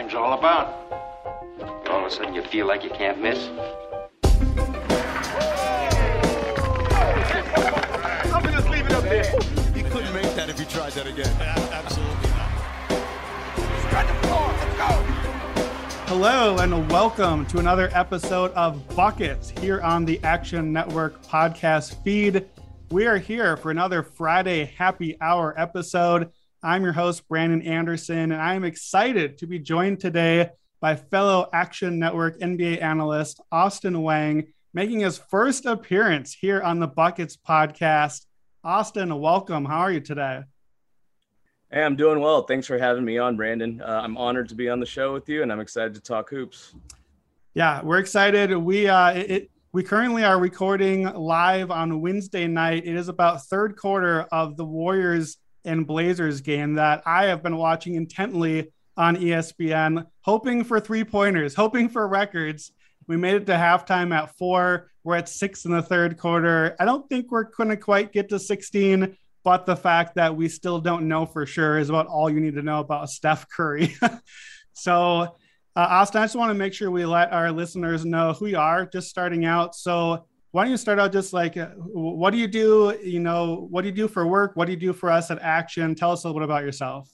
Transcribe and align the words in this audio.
Game's 0.00 0.14
all 0.14 0.38
about. 0.38 0.68
All 1.90 1.98
of 1.98 2.06
a 2.06 2.10
sudden, 2.10 2.32
you 2.32 2.42
feel 2.42 2.68
like 2.68 2.84
you 2.84 2.90
can't 2.90 3.20
miss. 3.20 3.46
You 9.74 9.84
couldn't 9.90 10.14
make 10.14 10.32
that 10.36 10.46
if 10.50 10.60
you 10.60 10.66
tried 10.66 10.92
that 10.92 11.08
again. 11.08 11.34
absolutely 11.72 12.28
spread 13.88 14.06
the 14.06 14.14
floor. 14.28 14.46
Let's 14.46 14.76
go. 14.78 14.88
Hello 16.06 16.58
and 16.58 16.88
welcome 16.92 17.44
to 17.46 17.58
another 17.58 17.90
episode 17.92 18.52
of 18.52 18.86
Buckets 18.94 19.50
here 19.50 19.80
on 19.80 20.04
the 20.04 20.22
Action 20.22 20.72
Network 20.72 21.20
podcast 21.24 22.00
feed. 22.04 22.46
We 22.92 23.08
are 23.08 23.18
here 23.18 23.56
for 23.56 23.72
another 23.72 24.04
Friday 24.04 24.66
happy 24.76 25.16
hour 25.20 25.54
episode. 25.58 26.30
I'm 26.62 26.82
your 26.82 26.92
host, 26.92 27.28
Brandon 27.28 27.62
Anderson, 27.62 28.32
and 28.32 28.42
I 28.42 28.54
am 28.54 28.64
excited 28.64 29.38
to 29.38 29.46
be 29.46 29.60
joined 29.60 30.00
today 30.00 30.50
by 30.80 30.96
fellow 30.96 31.48
Action 31.52 32.00
Network 32.00 32.40
NBA 32.40 32.82
analyst 32.82 33.40
Austin 33.52 34.02
Wang, 34.02 34.48
making 34.74 34.98
his 34.98 35.18
first 35.18 35.66
appearance 35.66 36.34
here 36.34 36.60
on 36.60 36.80
the 36.80 36.88
Buckets 36.88 37.36
podcast. 37.36 38.26
Austin, 38.64 39.20
welcome. 39.20 39.66
How 39.66 39.78
are 39.78 39.92
you 39.92 40.00
today? 40.00 40.42
Hey, 41.70 41.84
I'm 41.84 41.94
doing 41.94 42.18
well. 42.18 42.42
Thanks 42.42 42.66
for 42.66 42.76
having 42.76 43.04
me 43.04 43.18
on, 43.18 43.36
Brandon. 43.36 43.80
Uh, 43.80 44.00
I'm 44.02 44.16
honored 44.16 44.48
to 44.48 44.56
be 44.56 44.68
on 44.68 44.80
the 44.80 44.86
show 44.86 45.12
with 45.12 45.28
you, 45.28 45.44
and 45.44 45.52
I'm 45.52 45.60
excited 45.60 45.94
to 45.94 46.00
talk 46.00 46.28
hoops. 46.28 46.74
Yeah, 47.54 47.82
we're 47.82 47.98
excited. 47.98 48.52
We 48.56 48.88
uh, 48.88 49.10
it, 49.10 49.50
we 49.72 49.84
currently 49.84 50.24
are 50.24 50.40
recording 50.40 51.04
live 51.04 51.70
on 51.70 52.00
Wednesday 52.00 52.48
night. 52.48 52.84
It 52.84 52.96
is 52.96 53.08
about 53.08 53.44
third 53.44 53.76
quarter 53.76 54.22
of 54.32 54.56
the 54.56 54.64
Warriors 54.64 55.36
and 55.64 55.86
Blazers 55.86 56.40
game 56.40 56.74
that 56.74 57.02
I 57.06 57.26
have 57.26 57.42
been 57.42 57.56
watching 57.56 57.94
intently 57.94 58.72
on 58.96 59.16
ESPN, 59.16 60.06
hoping 60.22 60.64
for 60.64 60.80
three 60.80 61.04
pointers, 61.04 61.54
hoping 61.54 61.88
for 61.88 62.06
records. 62.08 62.72
We 63.06 63.16
made 63.16 63.36
it 63.36 63.46
to 63.46 63.52
halftime 63.52 64.14
at 64.14 64.36
four. 64.36 64.90
We're 65.04 65.16
at 65.16 65.28
six 65.28 65.64
in 65.64 65.72
the 65.72 65.82
third 65.82 66.18
quarter. 66.18 66.76
I 66.78 66.84
don't 66.84 67.08
think 67.08 67.30
we're 67.30 67.44
going 67.44 67.70
to 67.70 67.76
quite 67.76 68.12
get 68.12 68.28
to 68.30 68.38
16, 68.38 69.16
but 69.44 69.64
the 69.64 69.76
fact 69.76 70.16
that 70.16 70.36
we 70.36 70.48
still 70.48 70.80
don't 70.80 71.08
know 71.08 71.24
for 71.24 71.46
sure 71.46 71.78
is 71.78 71.88
about 71.88 72.06
all 72.08 72.28
you 72.28 72.40
need 72.40 72.54
to 72.56 72.62
know 72.62 72.80
about 72.80 73.08
Steph 73.08 73.48
Curry. 73.48 73.94
so, 74.74 74.92
uh, 74.92 75.26
Austin, 75.76 76.20
I 76.20 76.24
just 76.24 76.36
want 76.36 76.50
to 76.50 76.54
make 76.54 76.74
sure 76.74 76.90
we 76.90 77.06
let 77.06 77.32
our 77.32 77.52
listeners 77.52 78.04
know 78.04 78.32
who 78.32 78.46
you 78.46 78.58
are 78.58 78.84
just 78.84 79.08
starting 79.08 79.44
out. 79.44 79.74
So, 79.74 80.26
why 80.50 80.64
don't 80.64 80.70
you 80.70 80.76
start 80.76 80.98
out 80.98 81.12
just 81.12 81.32
like, 81.32 81.56
uh, 81.56 81.68
what 81.76 82.30
do 82.30 82.38
you 82.38 82.48
do? 82.48 82.98
You 83.02 83.20
know, 83.20 83.66
what 83.70 83.82
do 83.82 83.88
you 83.88 83.94
do 83.94 84.08
for 84.08 84.26
work? 84.26 84.52
What 84.54 84.64
do 84.66 84.72
you 84.72 84.78
do 84.78 84.92
for 84.92 85.10
us 85.10 85.30
at 85.30 85.38
Action? 85.40 85.94
Tell 85.94 86.10
us 86.10 86.24
a 86.24 86.26
little 86.26 86.40
bit 86.40 86.44
about 86.44 86.62
yourself. 86.62 87.10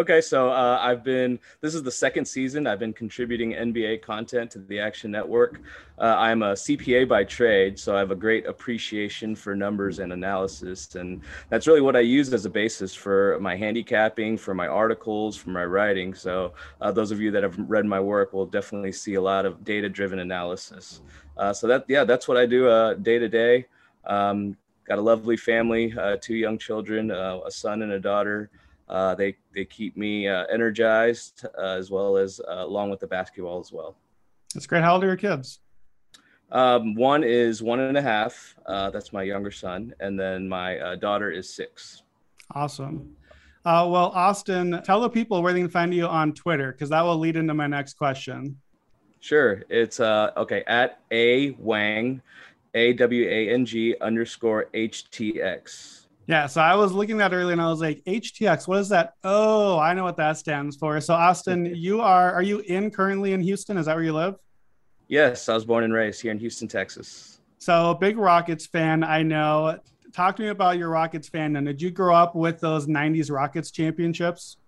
Okay, 0.00 0.20
so 0.20 0.48
uh, 0.48 0.78
I've 0.80 1.02
been, 1.02 1.40
this 1.60 1.74
is 1.74 1.82
the 1.82 1.90
second 1.90 2.24
season. 2.24 2.68
I've 2.68 2.78
been 2.78 2.92
contributing 2.92 3.54
NBA 3.54 4.00
content 4.00 4.48
to 4.52 4.60
the 4.60 4.78
Action 4.78 5.10
Network. 5.10 5.60
Uh, 5.98 6.14
I'm 6.16 6.42
a 6.42 6.52
CPA 6.52 7.08
by 7.08 7.24
trade, 7.24 7.76
so 7.76 7.96
I 7.96 7.98
have 7.98 8.12
a 8.12 8.14
great 8.14 8.46
appreciation 8.46 9.34
for 9.34 9.56
numbers 9.56 9.98
and 9.98 10.12
analysis. 10.12 10.94
And 10.94 11.20
that's 11.48 11.66
really 11.66 11.80
what 11.80 11.96
I 11.96 12.00
use 12.00 12.32
as 12.32 12.44
a 12.44 12.50
basis 12.50 12.94
for 12.94 13.38
my 13.40 13.56
handicapping, 13.56 14.36
for 14.36 14.54
my 14.54 14.68
articles, 14.68 15.36
for 15.36 15.50
my 15.50 15.64
writing. 15.64 16.14
So 16.14 16.52
uh, 16.80 16.92
those 16.92 17.10
of 17.10 17.20
you 17.20 17.32
that 17.32 17.42
have 17.42 17.58
read 17.58 17.84
my 17.84 17.98
work 17.98 18.32
will 18.32 18.46
definitely 18.46 18.92
see 18.92 19.14
a 19.14 19.20
lot 19.20 19.46
of 19.46 19.64
data 19.64 19.88
driven 19.88 20.20
analysis. 20.20 21.00
Uh, 21.36 21.52
so 21.52 21.66
that, 21.66 21.86
yeah, 21.88 22.04
that's 22.04 22.28
what 22.28 22.36
I 22.36 22.46
do 22.46 22.68
uh, 22.68 22.94
day 22.94 23.18
to 23.18 23.28
day. 23.28 23.66
Um, 24.04 24.56
got 24.86 24.98
a 24.98 25.02
lovely 25.02 25.36
family, 25.36 25.92
uh, 25.98 26.18
two 26.20 26.36
young 26.36 26.56
children, 26.56 27.10
a 27.10 27.50
son 27.50 27.82
and 27.82 27.90
a 27.90 27.98
daughter. 27.98 28.48
Uh, 28.88 29.14
they 29.14 29.36
they 29.54 29.64
keep 29.64 29.96
me 29.96 30.28
uh, 30.28 30.44
energized 30.46 31.46
uh, 31.58 31.76
as 31.76 31.90
well 31.90 32.16
as 32.16 32.40
uh, 32.40 32.64
along 32.64 32.90
with 32.90 33.00
the 33.00 33.06
basketball 33.06 33.60
as 33.60 33.72
well. 33.72 33.96
That's 34.54 34.66
great. 34.66 34.82
How 34.82 34.94
old 34.94 35.04
are 35.04 35.08
your 35.08 35.16
kids? 35.16 35.60
Um, 36.50 36.94
one 36.94 37.24
is 37.24 37.62
one 37.62 37.80
and 37.80 37.98
a 37.98 38.02
half. 38.02 38.56
Uh, 38.64 38.88
that's 38.90 39.12
my 39.12 39.22
younger 39.22 39.50
son, 39.50 39.94
and 40.00 40.18
then 40.18 40.48
my 40.48 40.78
uh, 40.78 40.96
daughter 40.96 41.30
is 41.30 41.52
six. 41.52 42.02
Awesome. 42.54 43.14
Uh, 43.66 43.86
well, 43.90 44.06
Austin, 44.14 44.80
tell 44.82 45.00
the 45.00 45.10
people 45.10 45.42
where 45.42 45.52
they 45.52 45.60
can 45.60 45.68
find 45.68 45.92
you 45.92 46.06
on 46.06 46.32
Twitter 46.32 46.72
because 46.72 46.88
that 46.88 47.02
will 47.02 47.18
lead 47.18 47.36
into 47.36 47.52
my 47.52 47.66
next 47.66 47.98
question. 47.98 48.56
Sure, 49.20 49.64
it's 49.68 50.00
uh 50.00 50.30
okay 50.36 50.62
at 50.68 51.00
a 51.10 51.50
wang, 51.58 52.22
a 52.74 52.92
w 52.94 53.28
a 53.28 53.50
n 53.50 53.66
g 53.66 53.96
underscore 54.00 54.70
h 54.72 55.10
t 55.10 55.42
x. 55.42 55.97
Yeah, 56.28 56.46
so 56.46 56.60
I 56.60 56.74
was 56.74 56.92
looking 56.92 57.18
at 57.22 57.30
that 57.30 57.34
earlier 57.34 57.52
and 57.52 57.60
I 57.60 57.68
was 57.68 57.80
like, 57.80 58.02
HTX, 58.06 58.68
what 58.68 58.80
is 58.80 58.90
that? 58.90 59.14
Oh, 59.24 59.78
I 59.78 59.94
know 59.94 60.04
what 60.04 60.18
that 60.18 60.36
stands 60.36 60.76
for. 60.76 61.00
So, 61.00 61.14
Austin, 61.14 61.64
you 61.74 62.02
are, 62.02 62.34
are 62.34 62.42
you 62.42 62.58
in 62.58 62.90
currently 62.90 63.32
in 63.32 63.40
Houston? 63.40 63.78
Is 63.78 63.86
that 63.86 63.96
where 63.96 64.04
you 64.04 64.12
live? 64.12 64.34
Yes, 65.08 65.48
I 65.48 65.54
was 65.54 65.64
born 65.64 65.84
and 65.84 65.92
raised 65.92 66.20
here 66.20 66.30
in 66.30 66.38
Houston, 66.38 66.68
Texas. 66.68 67.40
So, 67.56 67.94
big 67.94 68.18
Rockets 68.18 68.66
fan, 68.66 69.02
I 69.02 69.22
know. 69.22 69.78
Talk 70.12 70.36
to 70.36 70.42
me 70.42 70.48
about 70.48 70.76
your 70.76 70.90
Rockets 70.90 71.30
fandom. 71.30 71.64
Did 71.64 71.80
you 71.80 71.90
grow 71.90 72.14
up 72.14 72.34
with 72.34 72.60
those 72.60 72.86
90s 72.86 73.30
Rockets 73.30 73.70
championships? 73.70 74.58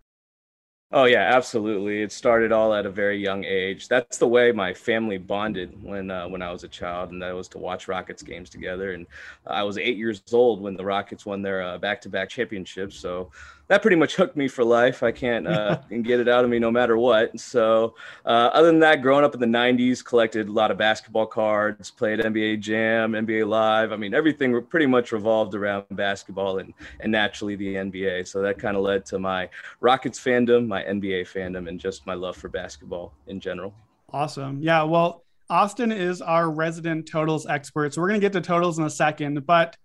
Oh 0.93 1.05
yeah, 1.05 1.31
absolutely. 1.37 2.03
It 2.03 2.11
started 2.11 2.51
all 2.51 2.75
at 2.75 2.84
a 2.84 2.91
very 2.91 3.17
young 3.17 3.45
age. 3.45 3.87
That's 3.87 4.19
the 4.19 4.27
way 4.27 4.51
my 4.51 4.75
family 4.75 5.19
bonded 5.19 5.81
when 5.84 6.11
uh, 6.11 6.27
when 6.28 6.43
I 6.43 6.51
was 6.51 6.65
a 6.65 6.69
child, 6.69 7.12
and 7.12 7.23
that 7.23 7.33
was 7.34 7.47
to 7.51 7.59
watch 7.59 7.87
Rockets 7.87 8.25
games 8.25 8.51
together. 8.51 8.93
And 8.95 9.06
I 9.47 9.62
was 9.62 9.78
eight 9.78 9.97
years 9.97 10.21
old 10.33 10.61
when 10.61 10.75
the 10.77 10.84
Rockets 10.84 11.25
won 11.25 11.43
their 11.43 11.62
uh, 11.62 11.78
back-to-back 11.78 12.28
championships. 12.28 12.97
So 12.97 13.31
that 13.71 13.83
pretty 13.83 13.97
much 13.97 14.17
hooked 14.17 14.37
me 14.37 14.49
for 14.49 14.65
life. 14.65 15.05
I 15.05 15.13
can't 15.13 15.47
uh, 15.47 15.77
can 15.89 16.03
get 16.03 16.19
it 16.19 16.29
out 16.29 16.43
of 16.45 16.51
me 16.51 16.59
no 16.59 16.73
matter 16.73 16.99
what. 16.99 17.39
So 17.39 17.95
uh, 18.27 18.51
other 18.53 18.67
than 18.67 18.81
that, 18.81 19.01
growing 19.01 19.25
up 19.25 19.33
in 19.33 19.41
the 19.41 19.47
'90s, 19.47 20.05
collected 20.05 20.49
a 20.49 20.53
lot 20.53 20.73
of 20.73 20.77
basketball 20.77 21.27
cards, 21.27 21.89
played 21.89 22.19
NBA 22.19 22.59
Jam, 22.59 23.13
NBA 23.13 23.47
Live. 23.47 23.93
I 23.93 23.97
mean, 23.97 24.13
everything 24.13 24.61
pretty 24.65 24.87
much 24.87 25.13
revolved 25.13 25.55
around 25.55 25.85
basketball 25.93 26.59
and 26.59 26.75
and 26.99 27.13
naturally 27.13 27.55
the 27.55 27.77
NBA. 27.77 28.27
So 28.27 28.43
that 28.43 28.59
kind 28.59 28.77
of 28.77 28.83
led 28.83 29.07
to 29.07 29.21
my 29.21 29.49
Rockets 29.79 30.19
fandom, 30.19 30.67
my 30.67 30.83
NBA 30.83 31.29
fandom, 31.29 31.69
and 31.69 31.79
just 31.79 32.05
my 32.09 32.15
love 32.15 32.37
for 32.37 32.49
basketball 32.49 33.15
in 33.29 33.39
general. 33.39 33.73
Awesome. 34.13 34.61
Yeah. 34.61 34.83
Well, 34.83 35.25
Austin 35.49 35.93
is 35.93 36.21
our 36.21 36.51
resident 36.51 37.07
totals 37.07 37.47
expert. 37.47 37.95
So 37.95 38.01
we're 38.01 38.09
going 38.09 38.21
to 38.21 38.25
get 38.25 38.33
to 38.33 38.41
totals 38.41 38.81
in 38.81 38.85
a 38.85 38.91
second. 38.91 39.47
But 39.47 39.77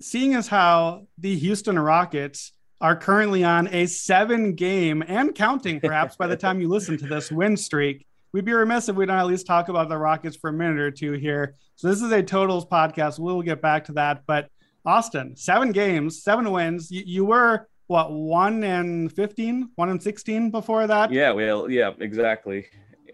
seeing 0.00 0.34
as 0.34 0.48
how 0.48 1.06
the 1.18 1.36
Houston 1.36 1.78
Rockets 1.78 2.52
are 2.84 2.94
currently 2.94 3.42
on 3.42 3.66
a 3.68 3.86
seven 3.86 4.54
game 4.54 5.02
and 5.08 5.34
counting, 5.34 5.80
perhaps 5.80 6.16
by 6.16 6.26
the 6.26 6.36
time 6.36 6.60
you 6.60 6.68
listen 6.68 6.98
to 6.98 7.06
this 7.06 7.32
win 7.32 7.56
streak, 7.56 8.06
we'd 8.34 8.44
be 8.44 8.52
remiss 8.52 8.90
if 8.90 8.94
we 8.94 9.06
don't 9.06 9.16
at 9.16 9.24
least 9.24 9.46
talk 9.46 9.70
about 9.70 9.88
the 9.88 9.96
Rockets 9.96 10.36
for 10.36 10.50
a 10.50 10.52
minute 10.52 10.78
or 10.78 10.90
two 10.90 11.12
here. 11.12 11.54
So 11.76 11.88
this 11.88 12.02
is 12.02 12.12
a 12.12 12.22
totals 12.22 12.66
podcast. 12.66 13.18
We'll 13.18 13.40
get 13.40 13.62
back 13.62 13.86
to 13.86 13.92
that. 13.92 14.24
But 14.26 14.50
Austin, 14.84 15.34
seven 15.34 15.72
games, 15.72 16.22
seven 16.22 16.50
wins. 16.50 16.90
You, 16.90 17.02
you 17.06 17.24
were 17.24 17.66
what 17.86 18.12
one 18.12 18.62
and 18.64 19.10
15 19.10 19.70
one 19.76 19.90
and 19.90 20.02
16 20.02 20.50
before 20.50 20.86
that 20.86 21.12
yeah 21.12 21.32
well 21.32 21.70
yeah 21.70 21.90
exactly 22.00 22.64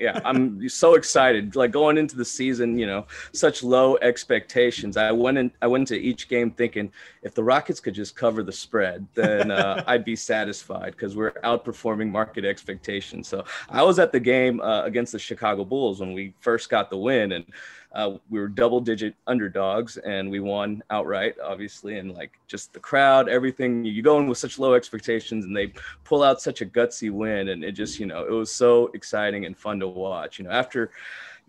yeah 0.00 0.19
i'm 0.25 0.69
so 0.69 0.94
excited. 0.94 1.55
Like 1.55 1.70
going 1.70 1.99
into 1.99 2.17
the 2.17 2.25
season 2.25 2.79
you 2.79 2.87
know 2.87 3.06
such 3.32 3.62
low 3.62 3.97
expectations. 3.99 4.97
I 4.97 5.12
went 5.12 5.38
in 5.38 5.52
i 5.62 5.67
went 5.67 5.91
into 5.91 6.00
each 6.00 6.29
game 6.29 6.50
thinking 6.50 6.91
if 7.23 7.35
the 7.35 7.44
rockets 7.44 7.79
could 7.79 7.94
just 7.94 8.17
cover 8.17 8.43
the 8.43 8.52
spread 8.52 9.06
then 9.14 9.50
uh, 9.50 9.85
i'd 9.88 10.05
be 10.05 10.17
satisfied 10.17 10.93
because 10.93 11.14
we're 11.14 11.32
outperforming 11.44 12.11
market 12.11 12.44
expectations. 12.44 13.29
So 13.29 13.44
i 13.69 13.82
was 13.82 13.99
at 13.99 14.11
the 14.11 14.20
game 14.20 14.61
uh, 14.61 14.82
against 14.85 15.12
the 15.12 15.19
chicago 15.19 15.64
bulls 15.64 16.00
when 16.00 16.14
we 16.14 16.35
first 16.41 16.70
got 16.70 16.91
the 16.91 16.97
win 16.97 17.32
and 17.32 17.44
uh, 17.92 18.12
we 18.28 18.38
were 18.38 18.48
double 18.48 18.81
digit 18.81 19.14
underdogs 19.26 19.96
and 19.98 20.31
we 20.31 20.40
won 20.40 20.82
outright 20.90 21.34
obviously 21.42 21.98
and 21.98 22.12
like 22.14 22.38
just 22.46 22.72
the 22.72 22.81
crowd 22.81 23.28
everything 23.28 23.84
you 23.84 24.02
go 24.02 24.19
in 24.19 24.26
with 24.26 24.38
such 24.38 24.58
low 24.58 24.75
expectations 24.75 25.44
and 25.44 25.56
they 25.56 25.72
pull 26.04 26.22
out 26.22 26.40
such 26.40 26.60
a 26.60 26.66
gutsy 26.66 27.10
win 27.10 27.48
and 27.48 27.64
it 27.64 27.72
just 27.72 27.98
you 27.98 28.06
know 28.06 28.25
it 28.25 28.31
was 28.31 28.52
so 28.52 28.90
exciting 28.94 29.44
and 29.44 29.56
fun 29.56 29.81
to 29.81 29.88
watch 29.88 30.38
you 30.38 30.44
know 30.44 30.50
after 30.50 30.90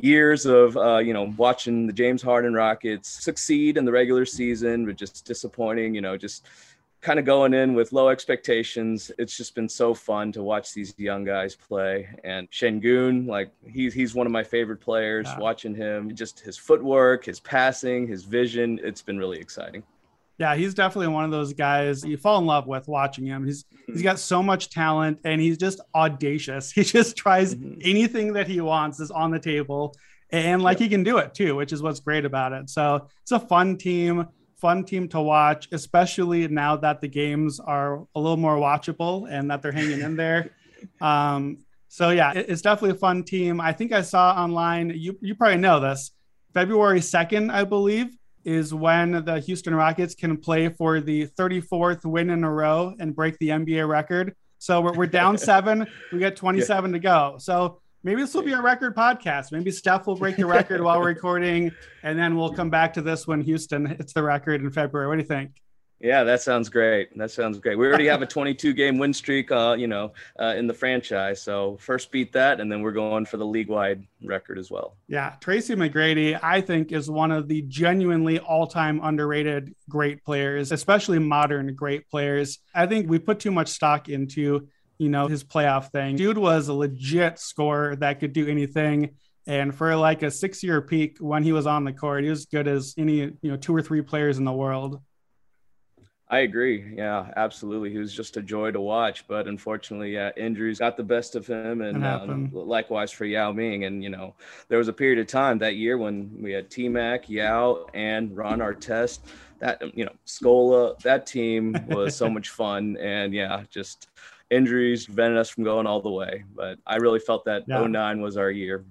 years 0.01 0.45
of 0.45 0.75
uh, 0.77 0.97
you 0.97 1.13
know 1.13 1.33
watching 1.37 1.87
the 1.87 1.93
James 1.93 2.21
Harden 2.21 2.53
Rockets 2.53 3.07
succeed 3.07 3.77
in 3.77 3.85
the 3.85 3.91
regular 3.91 4.25
season, 4.25 4.85
but 4.85 4.95
just 4.95 5.25
disappointing. 5.25 5.95
You 5.95 6.01
know, 6.01 6.17
just 6.17 6.47
kind 7.01 7.17
of 7.17 7.25
going 7.25 7.53
in 7.53 7.73
with 7.73 7.91
low 7.91 8.09
expectations. 8.09 9.11
It's 9.17 9.35
just 9.35 9.55
been 9.55 9.67
so 9.67 9.93
fun 9.93 10.31
to 10.33 10.43
watch 10.43 10.73
these 10.73 10.93
young 10.97 11.23
guys 11.23 11.55
play. 11.55 12.07
And 12.23 12.49
Sengun, 12.51 13.27
like 13.27 13.51
he's 13.67 13.93
he's 13.93 14.13
one 14.13 14.27
of 14.27 14.31
my 14.31 14.43
favorite 14.43 14.79
players. 14.79 15.27
Watching 15.37 15.73
him, 15.73 16.15
just 16.15 16.39
his 16.39 16.57
footwork, 16.57 17.25
his 17.25 17.39
passing, 17.39 18.07
his 18.07 18.23
vision, 18.23 18.79
it's 18.83 19.01
been 19.01 19.17
really 19.17 19.39
exciting. 19.39 19.83
Yeah, 20.37 20.55
he's 20.55 20.73
definitely 20.73 21.09
one 21.09 21.25
of 21.25 21.31
those 21.31 21.53
guys 21.53 22.03
you 22.03 22.17
fall 22.17 22.39
in 22.39 22.45
love 22.45 22.67
with 22.67 22.87
watching 22.87 23.25
him. 23.25 23.45
He's 23.45 23.65
he's 23.87 23.97
mm-hmm. 23.97 24.03
got 24.03 24.19
so 24.19 24.41
much 24.43 24.69
talent 24.69 25.19
and 25.23 25.41
he's 25.41 25.57
just 25.57 25.81
audacious. 25.95 26.71
He 26.75 26.83
just 26.83 27.15
tries 27.15 27.55
mm-hmm. 27.55 27.79
anything 27.83 28.33
that 28.33 28.47
he 28.47 28.61
wants 28.61 28.99
is 28.99 29.11
on 29.11 29.31
the 29.31 29.39
table. 29.39 29.95
And 30.31 30.61
like 30.61 30.79
yep. 30.79 30.83
he 30.83 30.89
can 30.89 31.03
do 31.03 31.17
it 31.17 31.33
too, 31.33 31.55
which 31.55 31.73
is 31.73 31.81
what's 31.81 31.99
great 31.99 32.25
about 32.25 32.53
it. 32.53 32.69
So 32.69 33.07
it's 33.21 33.31
a 33.31 33.39
fun 33.39 33.77
team 33.77 34.27
fun 34.61 34.85
team 34.85 35.07
to 35.09 35.19
watch, 35.19 35.67
especially 35.71 36.47
now 36.47 36.77
that 36.77 37.01
the 37.01 37.07
games 37.07 37.59
are 37.59 38.05
a 38.15 38.19
little 38.19 38.37
more 38.37 38.57
watchable 38.57 39.27
and 39.29 39.49
that 39.49 39.61
they're 39.61 39.71
hanging 39.71 40.01
in 40.01 40.15
there. 40.15 40.51
Um, 40.99 41.59
so 41.89 42.09
yeah, 42.09 42.31
it, 42.31 42.47
it's 42.49 42.63
definitely 42.63 42.95
a 42.95 42.99
fun 42.99 43.23
team. 43.23 43.61
I 43.61 43.71
think 43.71 43.91
I 43.91 44.01
saw 44.01 44.33
online. 44.33 44.91
You 44.95 45.15
you 45.21 45.35
probably 45.35 45.57
know 45.57 45.79
this. 45.79 46.09
February 46.55 47.01
second, 47.01 47.51
I 47.51 47.65
believe, 47.65 48.17
is 48.45 48.73
when 48.73 49.23
the 49.25 49.39
Houston 49.41 49.75
Rockets 49.75 50.15
can 50.15 50.37
play 50.37 50.69
for 50.69 50.99
the 51.01 51.27
34th 51.27 52.03
win 52.05 52.31
in 52.31 52.43
a 52.43 52.51
row 52.51 52.95
and 52.99 53.15
break 53.15 53.37
the 53.37 53.49
NBA 53.49 53.87
record. 53.87 54.35
So 54.57 54.81
we're, 54.81 54.93
we're 54.93 55.05
down 55.05 55.37
seven. 55.51 55.85
We 56.11 56.19
got 56.19 56.35
27 56.35 56.89
yeah. 56.89 56.93
to 56.93 56.99
go. 56.99 57.35
So 57.39 57.80
maybe 58.03 58.21
this 58.21 58.33
will 58.33 58.43
be 58.43 58.53
a 58.53 58.61
record 58.61 58.95
podcast. 58.95 59.51
Maybe 59.51 59.71
Steph 59.71 60.07
will 60.07 60.15
break 60.15 60.37
the 60.37 60.45
record 60.45 60.81
while 60.81 61.01
recording, 61.01 61.71
and 62.03 62.17
then 62.17 62.35
we'll 62.35 62.53
come 62.53 62.69
back 62.69 62.93
to 62.93 63.01
this 63.01 63.27
when 63.27 63.41
Houston 63.41 63.85
hits 63.85 64.13
the 64.13 64.23
record 64.23 64.61
in 64.61 64.71
February. 64.71 65.07
What 65.07 65.15
do 65.15 65.21
you 65.21 65.27
think? 65.27 65.61
Yeah, 66.03 66.23
that 66.23 66.41
sounds 66.41 66.67
great. 66.67 67.15
That 67.15 67.29
sounds 67.29 67.59
great. 67.59 67.77
We 67.77 67.85
already 67.85 68.07
have 68.07 68.23
a 68.23 68.25
22 68.25 68.73
game 68.73 68.97
win 68.97 69.13
streak, 69.13 69.51
uh, 69.51 69.75
you 69.77 69.87
know, 69.87 70.13
uh, 70.39 70.55
in 70.57 70.65
the 70.65 70.73
franchise. 70.73 71.41
So 71.41 71.77
first 71.79 72.11
beat 72.11 72.33
that, 72.33 72.59
and 72.59 72.71
then 72.71 72.81
we're 72.81 72.91
going 72.91 73.25
for 73.25 73.37
the 73.37 73.45
league 73.45 73.69
wide 73.69 74.03
record 74.23 74.57
as 74.57 74.71
well. 74.71 74.97
Yeah, 75.07 75.35
Tracy 75.41 75.75
McGrady, 75.75 76.39
I 76.41 76.61
think, 76.61 76.91
is 76.91 77.09
one 77.09 77.31
of 77.31 77.47
the 77.47 77.61
genuinely 77.63 78.39
all 78.39 78.65
time 78.65 78.99
underrated 79.03 79.75
great 79.89 80.23
players, 80.25 80.71
especially 80.71 81.19
modern 81.19 81.75
great 81.75 82.09
players. 82.09 82.59
I 82.73 82.87
think 82.87 83.07
we 83.07 83.19
put 83.19 83.39
too 83.39 83.51
much 83.51 83.67
stock 83.67 84.09
into 84.09 84.67
you 85.01 85.09
know, 85.09 85.27
his 85.27 85.43
playoff 85.43 85.91
thing. 85.91 86.15
Dude 86.15 86.37
was 86.37 86.67
a 86.67 86.73
legit 86.73 87.39
scorer 87.39 87.95
that 87.95 88.19
could 88.19 88.33
do 88.33 88.47
anything. 88.47 89.15
And 89.47 89.73
for 89.73 89.95
like 89.95 90.21
a 90.21 90.29
six 90.29 90.61
year 90.61 90.79
peak 90.79 91.17
when 91.19 91.41
he 91.41 91.53
was 91.53 91.65
on 91.65 91.85
the 91.85 91.91
court, 91.91 92.23
he 92.23 92.29
was 92.29 92.45
good 92.45 92.67
as 92.67 92.93
any, 92.99 93.15
you 93.15 93.37
know, 93.41 93.57
two 93.57 93.75
or 93.75 93.81
three 93.81 94.03
players 94.03 94.37
in 94.37 94.45
the 94.45 94.53
world. 94.53 95.01
I 96.29 96.41
agree. 96.41 96.93
Yeah, 96.95 97.31
absolutely. 97.35 97.89
He 97.89 97.97
was 97.97 98.13
just 98.13 98.37
a 98.37 98.43
joy 98.43 98.69
to 98.71 98.79
watch, 98.79 99.27
but 99.27 99.47
unfortunately, 99.47 100.13
yeah, 100.13 100.29
injuries 100.37 100.77
got 100.77 100.95
the 100.95 101.03
best 101.03 101.35
of 101.35 101.45
him, 101.45 101.81
and 101.81 102.05
um, 102.05 102.51
likewise 102.53 103.11
for 103.11 103.25
Yao 103.25 103.51
Ming. 103.51 103.83
And 103.83 104.01
you 104.01 104.09
know, 104.09 104.35
there 104.69 104.77
was 104.77 104.87
a 104.87 104.93
period 104.93 105.19
of 105.19 105.27
time 105.27 105.57
that 105.57 105.75
year 105.75 105.97
when 105.97 106.31
we 106.39 106.53
had 106.53 106.69
T 106.69 106.87
Mac, 106.87 107.27
Yao, 107.27 107.87
and 107.93 108.37
Ron 108.37 108.59
Artest. 108.59 109.19
That 109.59 109.81
you 109.93 110.05
know, 110.05 110.13
Scola. 110.25 110.97
That 110.99 111.25
team 111.25 111.75
was 111.89 112.15
so 112.15 112.29
much 112.37 112.47
fun, 112.47 112.95
and 113.01 113.33
yeah, 113.33 113.63
just 113.69 114.07
injuries 114.51 115.05
prevented 115.05 115.37
us 115.37 115.49
from 115.49 115.63
going 115.63 115.87
all 115.87 116.01
the 116.01 116.11
way. 116.11 116.43
But 116.53 116.77
I 116.85 116.97
really 116.97 117.19
felt 117.19 117.45
that 117.45 117.63
yeah. 117.67 117.85
09 117.85 118.21
was 118.21 118.37
our 118.37 118.51
year. 118.51 118.85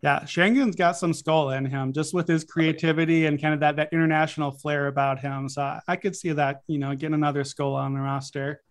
Yeah, 0.00 0.20
Sengun's 0.20 0.76
got 0.76 0.96
some 0.96 1.12
Scola 1.12 1.58
in 1.58 1.64
him 1.64 1.92
just 1.92 2.14
with 2.14 2.28
his 2.28 2.44
creativity 2.44 3.26
and 3.26 3.40
kind 3.40 3.52
of 3.52 3.60
that, 3.60 3.74
that 3.76 3.92
international 3.92 4.52
flair 4.52 4.86
about 4.86 5.18
him. 5.18 5.48
So 5.48 5.80
I 5.88 5.96
could 5.96 6.14
see 6.14 6.30
that, 6.32 6.62
you 6.68 6.78
know, 6.78 6.94
getting 6.94 7.14
another 7.14 7.42
Scola 7.42 7.78
on 7.78 7.94
the 7.94 8.00
roster. 8.00 8.62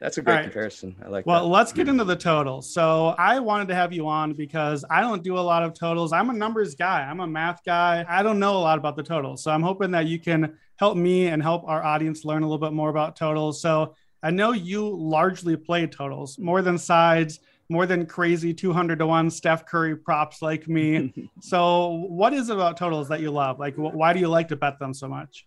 That's 0.00 0.18
a 0.18 0.22
great 0.22 0.34
right. 0.34 0.42
comparison. 0.42 0.96
I 1.04 1.08
like 1.08 1.24
well, 1.26 1.44
that. 1.44 1.50
let's 1.50 1.72
get 1.72 1.86
into 1.86 2.02
the 2.02 2.16
totals. 2.16 2.74
So 2.74 3.14
I 3.16 3.38
wanted 3.38 3.68
to 3.68 3.76
have 3.76 3.92
you 3.92 4.08
on 4.08 4.32
because 4.32 4.84
I 4.90 5.00
don't 5.00 5.22
do 5.22 5.38
a 5.38 5.40
lot 5.40 5.62
of 5.62 5.74
totals. 5.74 6.12
I'm 6.12 6.28
a 6.28 6.32
numbers 6.32 6.74
guy. 6.74 7.02
I'm 7.02 7.20
a 7.20 7.26
math 7.28 7.62
guy. 7.64 8.04
I 8.08 8.24
don't 8.24 8.40
know 8.40 8.56
a 8.56 8.58
lot 8.58 8.78
about 8.78 8.96
the 8.96 9.04
totals. 9.04 9.44
So 9.44 9.52
I'm 9.52 9.62
hoping 9.62 9.92
that 9.92 10.06
you 10.06 10.18
can 10.18 10.58
help 10.74 10.96
me 10.96 11.28
and 11.28 11.40
help 11.40 11.62
our 11.68 11.84
audience 11.84 12.24
learn 12.24 12.42
a 12.42 12.46
little 12.46 12.58
bit 12.58 12.72
more 12.72 12.90
about 12.90 13.14
totals. 13.14 13.62
So 13.62 13.94
I 14.22 14.30
know 14.30 14.52
you 14.52 14.88
largely 14.88 15.56
play 15.56 15.86
totals 15.86 16.38
more 16.38 16.62
than 16.62 16.78
sides, 16.78 17.40
more 17.68 17.86
than 17.86 18.06
crazy 18.06 18.54
200 18.54 19.00
to 19.00 19.06
1 19.06 19.30
Steph 19.30 19.66
Curry 19.66 19.96
props 19.96 20.40
like 20.40 20.68
me. 20.68 21.12
so, 21.40 22.06
what 22.08 22.32
is 22.32 22.48
it 22.48 22.54
about 22.54 22.76
totals 22.76 23.08
that 23.08 23.20
you 23.20 23.32
love? 23.32 23.58
Like, 23.58 23.74
wh- 23.74 23.94
why 23.94 24.12
do 24.12 24.20
you 24.20 24.28
like 24.28 24.48
to 24.48 24.56
bet 24.56 24.78
them 24.78 24.94
so 24.94 25.08
much? 25.08 25.46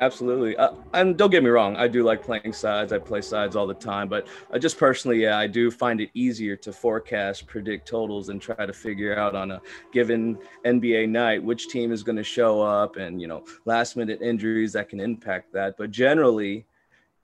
Absolutely. 0.00 0.56
Uh, 0.56 0.72
and 0.94 1.16
don't 1.16 1.30
get 1.30 1.44
me 1.44 1.50
wrong, 1.50 1.76
I 1.76 1.86
do 1.86 2.02
like 2.02 2.24
playing 2.24 2.52
sides. 2.54 2.92
I 2.92 2.98
play 2.98 3.20
sides 3.20 3.54
all 3.54 3.66
the 3.66 3.74
time, 3.74 4.08
but 4.08 4.26
uh, 4.52 4.58
just 4.58 4.78
personally, 4.78 5.22
yeah, 5.22 5.38
I 5.38 5.46
do 5.46 5.70
find 5.70 6.00
it 6.00 6.10
easier 6.14 6.56
to 6.56 6.72
forecast, 6.72 7.46
predict 7.46 7.86
totals, 7.86 8.28
and 8.28 8.40
try 8.40 8.66
to 8.66 8.72
figure 8.72 9.16
out 9.16 9.36
on 9.36 9.52
a 9.52 9.60
given 9.92 10.38
NBA 10.64 11.08
night 11.08 11.42
which 11.44 11.68
team 11.68 11.92
is 11.92 12.02
going 12.02 12.16
to 12.16 12.24
show 12.24 12.60
up 12.62 12.96
and, 12.96 13.20
you 13.20 13.28
know, 13.28 13.44
last 13.64 13.96
minute 13.96 14.22
injuries 14.22 14.72
that 14.72 14.88
can 14.88 14.98
impact 14.98 15.52
that. 15.52 15.76
But 15.76 15.90
generally, 15.90 16.66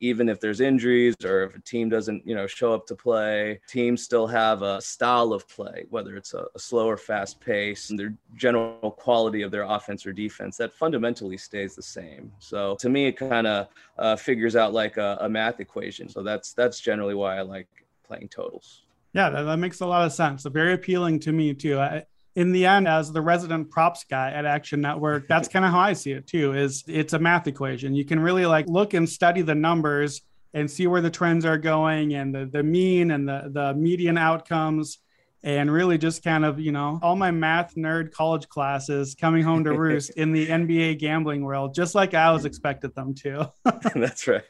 even 0.01 0.29
if 0.29 0.41
there's 0.41 0.61
injuries 0.61 1.15
or 1.25 1.45
if 1.45 1.57
a 1.57 1.61
team 1.61 1.89
doesn't, 1.89 2.27
you 2.27 2.35
know, 2.35 2.47
show 2.47 2.73
up 2.73 2.87
to 2.87 2.95
play, 2.95 3.61
teams 3.69 4.03
still 4.03 4.27
have 4.27 4.63
a 4.63 4.81
style 4.81 5.33
of 5.33 5.49
play, 5.49 5.85
whether 5.91 6.17
it's 6.17 6.35
a, 6.35 6.47
a 6.55 6.59
slow 6.59 6.87
or 6.87 6.97
fast 6.97 7.41
pace, 7.41 7.91
and 7.91 7.99
their 7.99 8.15
general 8.37 8.91
quality 8.91 9.43
of 9.43 9.51
their 9.51 9.63
offense 9.63 10.07
or 10.07 10.13
defense 10.13 10.57
that 10.57 10.73
fundamentally 10.73 11.37
stays 11.37 11.75
the 11.75 11.83
same. 11.83 12.31
So 12.39 12.77
to 12.77 12.89
me, 12.89 13.07
it 13.07 13.17
kind 13.17 13.47
of 13.47 13.69
uh, 13.99 14.17
figures 14.17 14.57
out 14.57 14.73
like 14.73 14.97
a, 14.97 15.19
a 15.21 15.29
math 15.29 15.61
equation. 15.61 16.09
So 16.09 16.23
that's 16.23 16.53
that's 16.53 16.81
generally 16.81 17.15
why 17.15 17.39
I 17.39 17.43
like 17.43 17.69
playing 18.07 18.29
totals. 18.29 18.83
Yeah, 19.15 19.31
that, 19.31 19.43
that 19.43 19.57
makes 19.57 19.81
a 19.81 19.87
lot 19.87 20.05
of 20.05 20.13
sense. 20.13 20.45
Very 20.45 20.75
appealing 20.75 21.21
to 21.21 21.33
me 21.33 21.55
too. 21.55 21.79
I, 21.79 22.05
in 22.39 22.53
the 22.53 22.67
end, 22.67 22.87
as 22.87 23.11
the 23.11 23.21
resident 23.21 23.69
props 23.69 24.05
guy 24.05 24.31
at 24.31 24.45
Action 24.45 24.81
Network, 24.81 25.27
that's 25.27 25.49
kind 25.53 25.65
of 25.65 25.73
how 25.73 25.81
I 25.81 25.93
see 25.93 26.13
it 26.13 26.29
too. 26.29 26.53
Is 26.53 26.85
it's 26.87 27.13
a 27.13 27.19
math 27.19 27.49
equation. 27.49 27.97
You 27.97 28.05
can 28.05 28.21
really 28.21 28.47
like 28.47 28.69
look 28.69 28.95
and 28.95 29.09
study 29.09 29.43
the 29.43 29.57
numbers 29.57 30.23
and 30.55 30.71
see 30.71 30.87
where 30.87 31.01
the 31.01 31.11
trends 31.11 31.45
are 31.45 31.59
going 31.59 32.15
and 32.15 32.33
the, 32.33 32.47
the 32.47 32.63
mean 32.63 33.11
and 33.11 33.29
the, 33.29 33.51
the 33.53 33.75
median 33.75 34.17
outcomes 34.17 34.99
and 35.43 35.71
really 35.71 35.99
just 35.99 36.23
kind 36.23 36.45
of 36.45 36.59
you 36.59 36.73
know 36.73 36.99
all 37.03 37.17
my 37.17 37.31
math 37.31 37.75
nerd 37.75 38.13
college 38.13 38.49
classes 38.49 39.15
coming 39.15 39.43
home 39.43 39.63
to 39.63 39.73
roost 39.73 40.11
in 40.17 40.33
the 40.33 40.49
nba 40.49 40.99
gambling 40.99 41.45
world 41.45 41.75
just 41.75 41.95
like 41.95 42.13
i 42.13 42.33
was 42.33 42.45
expected 42.45 42.93
them 42.97 43.15
to 43.15 43.53
that's 43.95 44.27
right 44.27 44.43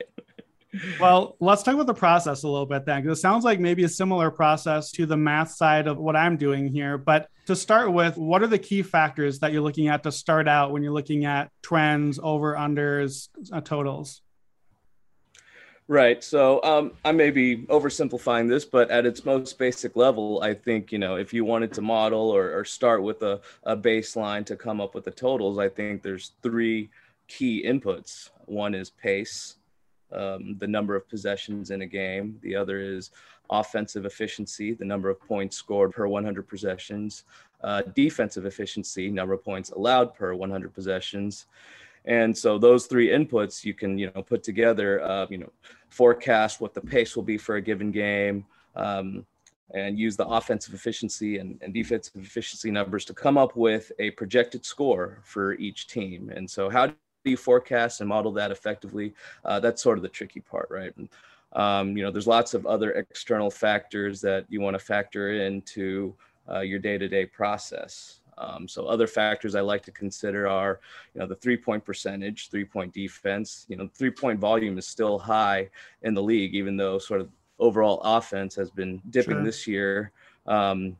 well, 1.00 1.37
let's 1.41 1.62
talk 1.62 1.75
about 1.75 1.87
the 1.87 1.94
process 1.94 2.43
a 2.43 2.49
little 2.49 2.67
bit 2.67 2.85
then, 2.85 3.03
because 3.03 3.19
it 3.19 3.20
sounds 3.20 3.44
like 3.44 3.59
maybe 3.61 3.85
a 3.85 3.88
similar 3.88 4.31
process 4.31 4.90
to 4.93 5.07
the 5.07 5.16
math 5.16 5.52
side 5.52 5.87
of 5.87 5.99
what 5.99 6.16
I'm 6.16 6.37
doing 6.37 6.69
here. 6.69 6.99
But 6.99 7.28
to 7.47 7.57
start 7.57 7.93
with, 7.93 8.16
what 8.16 8.43
are 8.43 8.47
the 8.47 8.59
key 8.59 8.83
factors 8.83 9.38
that 9.40 9.52
you're 9.52 9.62
looking 9.62 9.88
at 9.88 10.02
to 10.02 10.12
start 10.12 10.47
out 10.47 10.73
when 10.73 10.83
you're 10.83 10.93
looking 10.93 11.25
at 11.25 11.50
trends, 11.62 12.19
over, 12.23 12.54
unders, 12.54 13.28
uh, 13.52 13.61
totals? 13.61 14.21
Right. 15.90 16.23
So 16.23 16.62
um, 16.62 16.93
I 17.02 17.12
may 17.12 17.31
be 17.31 17.64
oversimplifying 17.69 18.47
this, 18.47 18.66
but 18.66 18.90
at 18.90 19.07
its 19.07 19.25
most 19.25 19.59
basic 19.59 19.97
level, 19.97 20.43
I 20.43 20.52
think, 20.52 20.93
you 20.93 20.99
know, 20.99 21.16
if 21.16 21.33
you 21.33 21.47
wanted 21.47 21.73
to 21.73 21.81
model 21.81 22.28
or, 22.28 22.59
or 22.59 22.66
start 22.66 23.02
with 23.02 23.23
a, 23.23 23.40
a 23.62 23.75
baseline 23.75 24.45
to 24.45 24.54
come 24.54 24.83
up 24.83 24.95
with 24.95 25.07
the 25.07 25.11
totals, 25.11 25.59
I 25.59 25.71
think 25.71 26.02
there's 26.02 26.33
three 26.43 26.90
key 27.26 27.64
inputs. 27.66 28.28
One 28.45 28.75
is 28.75 28.90
pace, 28.90 29.57
um, 30.12 30.57
the 30.59 30.67
number 30.67 30.95
of 30.95 31.09
possessions 31.09 31.71
in 31.71 31.83
a 31.83 31.87
game. 31.87 32.38
The 32.43 32.57
other 32.57 32.81
is 32.81 33.11
offensive 33.50 34.05
efficiency, 34.05 34.75
the 34.75 34.85
number 34.85 35.09
of 35.09 35.21
points 35.21 35.57
scored 35.57 35.93
per 35.93 36.07
100 36.07 36.49
possessions. 36.49 37.25
Uh, 37.62 37.83
defensive 37.95 38.47
efficiency, 38.47 39.11
number 39.11 39.35
of 39.35 39.45
points 39.45 39.71
allowed 39.71 40.15
per 40.15 40.35
100 40.35 40.73
possessions. 40.73 41.47
And 42.05 42.37
so 42.37 42.59
those 42.59 42.87
three 42.87 43.09
inputs 43.09 43.65
you 43.65 43.75
can, 43.75 43.99
you 43.99 44.11
know, 44.15 44.23
put 44.23 44.43
together, 44.43 45.03
uh, 45.03 45.27
you 45.29 45.38
know, 45.38 45.53
forecast 45.88 46.61
what 46.61 46.75
the 46.75 46.81
pace 46.81 47.17
will 47.17 47.23
be 47.23 47.37
for 47.37 47.57
a 47.57 47.61
given 47.61 47.91
game, 47.91 48.47
um, 48.77 49.27
and 49.75 49.99
use 49.99 50.17
the 50.17 50.27
offensive 50.27 50.73
efficiency 50.73 51.38
and, 51.38 51.59
and, 51.61 51.75
defensive 51.75 52.15
efficiency 52.17 52.71
numbers 52.71 53.05
to 53.05 53.12
come 53.12 53.37
up 53.37 53.55
with 53.55 53.93
a 53.99 54.11
projected 54.12 54.65
score 54.65 55.21
for 55.25 55.55
each 55.55 55.88
team. 55.88 56.33
And 56.35 56.49
so 56.49 56.71
how 56.71 56.93
you 57.28 57.37
forecast 57.37 58.00
and 58.00 58.08
model 58.08 58.32
that 58.32 58.50
effectively? 58.50 59.14
Uh, 59.44 59.61
that's 59.61 59.82
sort 59.82 59.99
of 59.99 60.02
the 60.02 60.08
tricky 60.08 60.40
part, 60.40 60.68
right? 60.70 60.97
And, 60.97 61.08
um, 61.52 61.97
you 61.97 62.02
know, 62.02 62.11
there's 62.11 62.26
lots 62.26 62.54
of 62.54 62.66
other 62.66 62.92
external 62.92 63.50
factors 63.50 64.20
that 64.20 64.44
you 64.49 64.61
want 64.61 64.75
to 64.75 64.78
factor 64.78 65.32
into 65.32 66.14
uh, 66.50 66.61
your 66.61 66.78
day-to-day 66.78 67.26
process. 67.26 68.20
Um, 68.38 68.68
so 68.68 68.87
other 68.87 69.06
factors 69.06 69.54
I 69.54 69.61
like 69.62 69.82
to 69.85 69.90
consider 69.90 70.47
are, 70.47 70.80
you 71.14 71.20
know, 71.20 71.26
the 71.26 71.35
three-point 71.35 71.85
percentage, 71.85 72.50
three-point 72.50 72.92
defense. 72.92 73.66
You 73.68 73.76
know, 73.76 73.90
three-point 73.94 74.38
volume 74.38 74.78
is 74.78 74.87
still 74.87 75.18
high 75.18 75.68
in 76.02 76.14
the 76.14 76.23
league, 76.23 76.54
even 76.54 76.76
though 76.76 76.99
sort 76.99 77.20
of 77.20 77.28
overall 77.58 78.00
offense 78.04 78.54
has 78.54 78.70
been 78.70 79.02
dipping 79.11 79.35
sure. 79.35 79.44
this 79.44 79.66
year. 79.66 80.12
Um, 80.47 80.97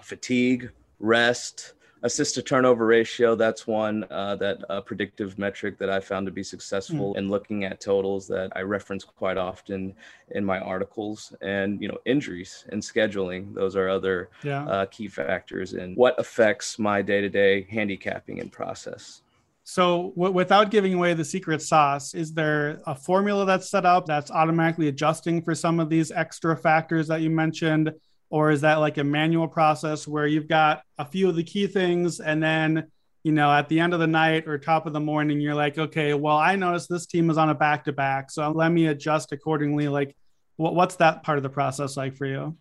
fatigue, 0.00 0.70
rest, 1.00 1.74
assist 2.02 2.34
to 2.34 2.42
turnover 2.42 2.86
ratio 2.86 3.34
that's 3.34 3.66
one 3.66 4.04
uh, 4.10 4.36
that 4.36 4.58
uh, 4.68 4.80
predictive 4.80 5.38
metric 5.38 5.78
that 5.78 5.90
i 5.90 5.98
found 6.00 6.26
to 6.26 6.32
be 6.32 6.42
successful 6.42 7.14
mm. 7.14 7.18
in 7.18 7.28
looking 7.28 7.64
at 7.64 7.80
totals 7.80 8.26
that 8.26 8.50
i 8.56 8.60
reference 8.60 9.04
quite 9.04 9.36
often 9.36 9.94
in 10.30 10.44
my 10.44 10.58
articles 10.58 11.34
and 11.40 11.80
you 11.82 11.88
know 11.88 11.98
injuries 12.04 12.64
and 12.70 12.82
scheduling 12.82 13.54
those 13.54 13.76
are 13.76 13.88
other 13.88 14.30
yeah. 14.42 14.64
uh, 14.66 14.86
key 14.86 15.08
factors 15.08 15.74
in 15.74 15.94
what 15.94 16.18
affects 16.18 16.78
my 16.78 17.02
day-to-day 17.02 17.66
handicapping 17.70 18.40
and 18.40 18.52
process 18.52 19.22
so, 19.70 20.14
w- 20.16 20.32
without 20.32 20.70
giving 20.70 20.94
away 20.94 21.12
the 21.12 21.26
secret 21.26 21.60
sauce, 21.60 22.14
is 22.14 22.32
there 22.32 22.80
a 22.86 22.94
formula 22.94 23.44
that's 23.44 23.68
set 23.68 23.84
up 23.84 24.06
that's 24.06 24.30
automatically 24.30 24.88
adjusting 24.88 25.42
for 25.42 25.54
some 25.54 25.78
of 25.78 25.90
these 25.90 26.10
extra 26.10 26.56
factors 26.56 27.06
that 27.08 27.20
you 27.20 27.28
mentioned? 27.28 27.92
Or 28.30 28.50
is 28.50 28.60
that 28.60 28.76
like 28.76 28.98
a 28.98 29.04
manual 29.04 29.48
process 29.48 30.06
where 30.06 30.26
you've 30.26 30.48
got 30.48 30.82
a 30.98 31.04
few 31.04 31.28
of 31.28 31.36
the 31.36 31.42
key 31.42 31.66
things 31.66 32.20
and 32.20 32.42
then, 32.42 32.88
you 33.22 33.32
know, 33.32 33.50
at 33.50 33.68
the 33.68 33.80
end 33.80 33.94
of 33.94 34.00
the 34.00 34.06
night 34.06 34.46
or 34.46 34.58
top 34.58 34.86
of 34.86 34.92
the 34.92 35.00
morning, 35.00 35.40
you're 35.40 35.54
like, 35.54 35.78
okay, 35.78 36.14
well, 36.14 36.36
I 36.36 36.56
noticed 36.56 36.88
this 36.88 37.06
team 37.06 37.30
is 37.30 37.38
on 37.38 37.50
a 37.50 37.54
back 37.54 37.84
to 37.84 37.92
back. 37.92 38.30
So 38.30 38.50
let 38.50 38.70
me 38.70 38.86
adjust 38.86 39.32
accordingly. 39.32 39.88
Like, 39.88 40.14
what, 40.56 40.74
what's 40.74 40.96
that 40.96 41.22
part 41.22 41.38
of 41.38 41.42
the 41.42 41.48
process 41.48 41.96
like 41.96 42.16
for 42.16 42.26
you? 42.26 42.56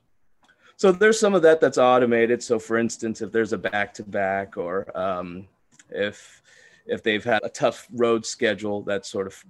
So 0.78 0.92
there's 0.92 1.20
some 1.20 1.34
of 1.34 1.42
that 1.42 1.60
that's 1.60 1.80
automated. 1.80 2.42
So, 2.44 2.60
for 2.60 2.78
instance, 2.78 3.22
if 3.22 3.32
there's 3.32 3.52
a 3.52 3.58
back 3.58 3.94
to 3.96 4.04
back 4.04 4.58
or 4.58 4.96
um, 4.98 5.48
if 5.90 6.42
if 6.86 7.04
they've 7.04 7.24
had 7.24 7.44
a 7.44 7.50
tough 7.50 7.88
road 7.92 8.26
schedule 8.26 8.82
that 8.84 9.06
sort 9.06 9.28
of 9.28 9.44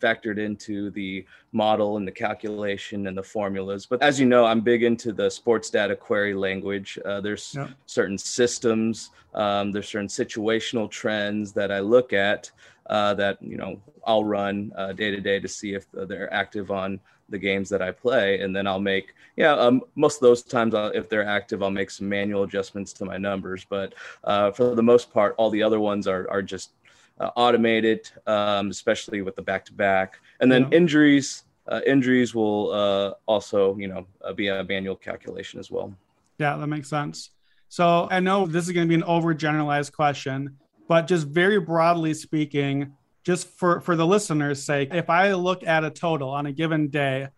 factored 0.00 0.38
into 0.38 0.90
the 0.90 1.24
model 1.52 1.96
and 1.96 2.06
the 2.06 2.12
calculation 2.12 3.06
and 3.06 3.16
the 3.16 3.22
formulas. 3.22 3.86
But 3.86 4.02
as 4.02 4.20
you 4.20 4.26
know, 4.26 4.44
I'm 4.44 4.60
big 4.60 4.82
into 4.82 5.12
the 5.12 5.30
sports 5.30 5.70
data 5.70 5.96
query 5.96 6.34
language. 6.34 6.98
Uh, 7.04 7.20
there's 7.20 7.54
yeah. 7.54 7.68
certain 7.86 8.18
systems, 8.18 9.10
um, 9.34 9.72
there's 9.72 9.88
certain 9.88 10.08
situational 10.08 10.90
trends 10.90 11.52
that 11.52 11.70
I 11.70 11.80
look 11.80 12.12
at 12.12 12.50
uh, 12.88 13.14
that 13.14 13.38
you 13.42 13.56
know 13.56 13.80
I'll 14.06 14.24
run 14.24 14.72
uh, 14.76 14.92
day 14.92 15.10
to 15.10 15.20
day 15.20 15.40
to 15.40 15.48
see 15.48 15.74
if 15.74 15.86
they're 15.92 16.32
active 16.32 16.70
on 16.70 17.00
the 17.28 17.38
games 17.38 17.68
that 17.70 17.82
I 17.82 17.90
play, 17.90 18.40
and 18.40 18.54
then 18.54 18.66
I'll 18.66 18.80
make 18.80 19.14
yeah 19.36 19.52
um, 19.52 19.82
most 19.94 20.16
of 20.16 20.20
those 20.20 20.42
times 20.42 20.74
I'll, 20.74 20.90
if 20.90 21.08
they're 21.08 21.26
active 21.26 21.62
I'll 21.62 21.70
make 21.70 21.90
some 21.90 22.08
manual 22.08 22.44
adjustments 22.44 22.92
to 22.94 23.04
my 23.04 23.16
numbers, 23.16 23.66
but 23.68 23.94
uh, 24.24 24.50
for 24.52 24.74
the 24.74 24.82
most 24.82 25.12
part 25.12 25.34
all 25.36 25.50
the 25.50 25.62
other 25.62 25.80
ones 25.80 26.06
are 26.06 26.30
are 26.30 26.42
just 26.42 26.70
uh, 27.20 27.30
automated, 27.36 28.10
um, 28.26 28.70
especially 28.70 29.22
with 29.22 29.36
the 29.36 29.42
back 29.42 29.64
to 29.66 29.72
back, 29.72 30.20
and 30.40 30.50
then 30.50 30.62
yeah. 30.70 30.78
injuries. 30.78 31.42
Uh, 31.68 31.80
injuries 31.84 32.32
will 32.32 32.70
uh, 32.70 33.12
also 33.26 33.76
you 33.76 33.88
know 33.88 34.06
be 34.34 34.48
a 34.48 34.62
manual 34.64 34.94
calculation 34.94 35.58
as 35.58 35.70
well. 35.70 35.92
Yeah, 36.38 36.56
that 36.56 36.66
makes 36.66 36.88
sense. 36.88 37.30
So 37.68 38.06
I 38.10 38.20
know 38.20 38.46
this 38.46 38.66
is 38.66 38.72
going 38.72 38.86
to 38.86 38.88
be 38.88 38.94
an 38.94 39.08
overgeneralized 39.08 39.92
question, 39.92 40.58
but 40.88 41.06
just 41.06 41.26
very 41.26 41.58
broadly 41.58 42.14
speaking, 42.14 42.94
just 43.24 43.48
for 43.48 43.80
for 43.80 43.96
the 43.96 44.06
listeners' 44.06 44.62
sake, 44.62 44.94
if 44.94 45.10
I 45.10 45.32
look 45.32 45.66
at 45.66 45.84
a 45.84 45.90
total 45.90 46.30
on 46.30 46.46
a 46.46 46.52
given 46.52 46.88
day, 46.88 47.28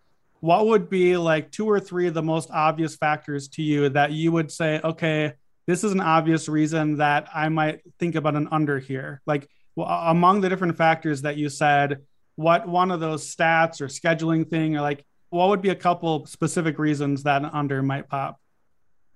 what 0.41 0.67
would 0.67 0.91
be 0.91 1.17
like 1.17 1.51
two 1.51 1.69
or 1.69 1.81
three 1.81 2.07
of 2.07 2.15
the 2.15 2.23
most 2.23 2.51
obvious 2.51 2.97
factors 2.97 3.49
to 3.49 3.63
you 3.63 3.89
that 3.91 4.13
you 4.13 4.33
would 4.33 4.53
say, 4.53 4.81
okay, 4.85 5.33
this 5.67 5.85
is 5.85 5.93
an 5.93 6.01
obvious 6.01 6.49
reason 6.49 6.97
that 6.97 7.29
I 7.35 7.49
might 7.49 7.81
think 7.99 8.15
about 8.15 8.37
an 8.37 8.49
under 8.51 8.79
here. 8.79 9.21
Like 9.27 9.49
well, 9.79 10.11
among 10.11 10.41
the 10.41 10.49
different 10.49 10.77
factors 10.77 11.23
that 11.23 11.37
you 11.37 11.49
said, 11.49 12.03
what 12.35 12.67
one 12.67 12.91
of 12.91 12.99
those 12.99 13.35
stats 13.35 13.81
or 13.81 13.87
scheduling 13.87 14.49
thing, 14.49 14.77
or 14.77 14.81
like 14.81 15.05
what 15.31 15.49
would 15.51 15.63
be 15.63 15.69
a 15.69 15.77
couple 15.77 16.27
specific 16.27 16.81
reasons 16.81 17.23
that 17.23 17.45
under 17.55 17.81
might 17.81 18.09
pop? 18.09 18.41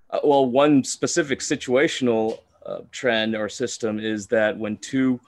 Uh, 0.09 0.21
well, 0.23 0.47
one 0.47 0.85
specific 0.85 1.40
situational 1.40 2.38
uh, 2.64 2.78
trend 2.92 3.35
or 3.35 3.49
system 3.49 3.99
is 3.99 4.28
that 4.28 4.57
when 4.57 4.76
two 4.76 5.19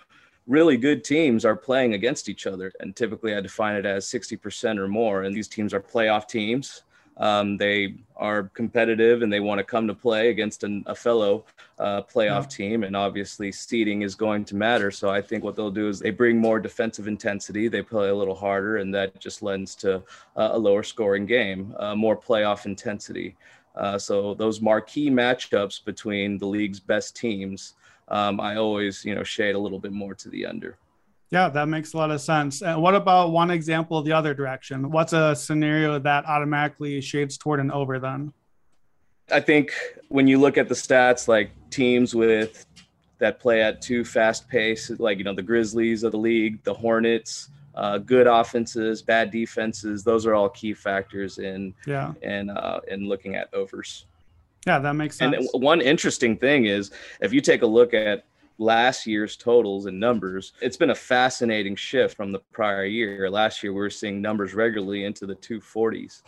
really 0.47 0.77
good 0.77 1.03
teams 1.03 1.45
are 1.45 1.57
playing 1.57 1.95
against 1.95 2.29
each 2.29 2.47
other. 2.47 2.71
And 2.79 2.95
typically 2.95 3.35
I 3.35 3.41
define 3.41 3.75
it 3.75 3.87
as 3.87 4.07
60% 4.07 4.79
or 4.79 4.87
more. 4.87 5.23
And 5.23 5.35
these 5.35 5.49
teams 5.49 5.75
are 5.75 5.81
playoff 5.81 6.29
teams. 6.29 6.83
Um, 7.17 7.57
they 7.57 7.95
are 8.17 8.45
competitive 8.55 9.23
and 9.23 9.33
they 9.33 9.41
want 9.41 9.59
to 9.59 9.65
come 9.65 9.87
to 9.87 9.95
play 9.95 10.31
against 10.31 10.65
an, 10.65 10.83
a 10.87 10.95
fellow 10.95 11.45
uh, 11.79 12.03
playoff 12.03 12.51
team. 12.51 12.85
And 12.85 12.97
obviously, 12.97 13.53
seeding 13.53 14.03
is 14.03 14.15
going 14.15 14.45
to 14.47 14.57
matter. 14.57 14.91
So 14.91 15.11
I 15.11 15.21
think 15.21 15.45
what 15.45 15.57
they'll 15.57 15.71
do 15.71 15.89
is 15.89 16.01
they 16.01 16.11
bring 16.11 16.39
more 16.39 16.59
defensive 16.59 17.07
intensity, 17.07 17.69
they 17.69 17.83
play 17.83 18.09
a 18.09 18.15
little 18.15 18.35
harder, 18.35 18.79
and 18.79 18.93
that 18.95 19.21
just 19.21 19.43
lends 19.43 19.75
to 19.77 19.97
uh, 20.37 20.51
a 20.53 20.59
lower 20.59 20.83
scoring 20.83 21.27
game, 21.27 21.75
uh, 21.79 21.95
more 21.95 22.17
playoff 22.17 22.67
intensity. 22.67 23.37
Uh, 23.77 23.99
so 23.99 24.35
those 24.35 24.61
marquee 24.61 25.11
matchups 25.11 25.85
between 25.85 26.39
the 26.39 26.47
league's 26.47 26.81
best 26.81 27.17
teams 27.17 27.75
um, 28.09 28.41
I 28.41 28.57
always, 28.57 29.05
you 29.05 29.15
know, 29.15 29.23
shade 29.23 29.55
a 29.55 29.59
little 29.59 29.79
bit 29.79 29.93
more 29.93 30.15
to 30.15 30.29
the 30.29 30.47
under. 30.47 30.77
Yeah, 31.35 31.49
that 31.49 31.67
makes 31.67 31.95
a 31.95 31.97
lot 31.97 32.13
of 32.13 32.21
sense. 32.21 32.63
And 32.63 32.81
what 32.81 32.95
about 32.95 33.33
one 33.33 33.51
example 33.51 34.01
the 34.03 34.13
other 34.13 34.35
direction? 34.35 34.89
What's 34.93 35.13
a 35.13 35.35
scenario 35.35 35.99
that 35.99 36.25
automatically 36.27 37.01
shades 37.01 37.37
toward 37.37 37.59
an 37.59 37.73
over 37.73 37.99
then? 37.99 38.33
I 39.33 39.41
think 39.41 39.73
when 40.11 40.29
you 40.29 40.39
look 40.39 40.57
at 40.57 40.69
the 40.69 40.77
stats, 40.77 41.27
like 41.27 41.51
teams 41.71 42.15
with 42.15 42.65
that 43.19 43.41
play 43.41 43.63
at 43.63 43.83
too 43.83 44.05
fast 44.05 44.49
pace, 44.49 44.93
like 45.01 45.19
you 45.19 45.25
know 45.25 45.35
the 45.35 45.43
Grizzlies 45.43 46.05
of 46.05 46.13
the 46.13 46.19
league, 46.19 46.63
the 46.63 46.73
Hornets, 46.73 47.49
uh, 47.75 47.99
good 47.99 48.29
offenses, 48.29 49.03
bad 49.03 49.33
defenses, 49.33 50.05
those 50.05 50.27
are 50.27 50.35
all 50.35 50.49
key 50.49 50.73
factors 50.73 51.39
in 51.39 51.75
yeah 51.85 52.13
in 52.23 52.49
uh, 52.49 52.79
in 52.87 53.09
looking 53.09 53.35
at 53.35 53.53
overs. 53.53 54.07
Yeah, 54.69 54.79
that 54.79 54.93
makes 54.95 55.17
sense. 55.17 55.49
And 55.53 55.63
one 55.65 55.81
interesting 55.81 56.37
thing 56.37 56.67
is 56.67 56.93
if 57.21 57.33
you 57.33 57.41
take 57.41 57.63
a 57.63 57.67
look 57.67 57.93
at 57.93 58.25
last 58.59 59.07
year's 59.07 59.37
totals 59.37 59.87
and 59.87 59.99
numbers, 59.99 60.53
it's 60.61 60.77
been 60.77 60.91
a 60.91 60.95
fascinating 60.95 61.77
shift 61.77 62.17
from 62.17 62.33
the 62.33 62.41
prior 62.53 62.85
year. 62.85 63.31
Last 63.31 63.63
year 63.63 63.73
we 63.73 63.81
were 63.81 63.91
seeing 63.91 64.21
numbers 64.21 64.55
regularly 64.55 65.05
into 65.05 65.27
the 65.27 65.35
240s. 65.37 66.23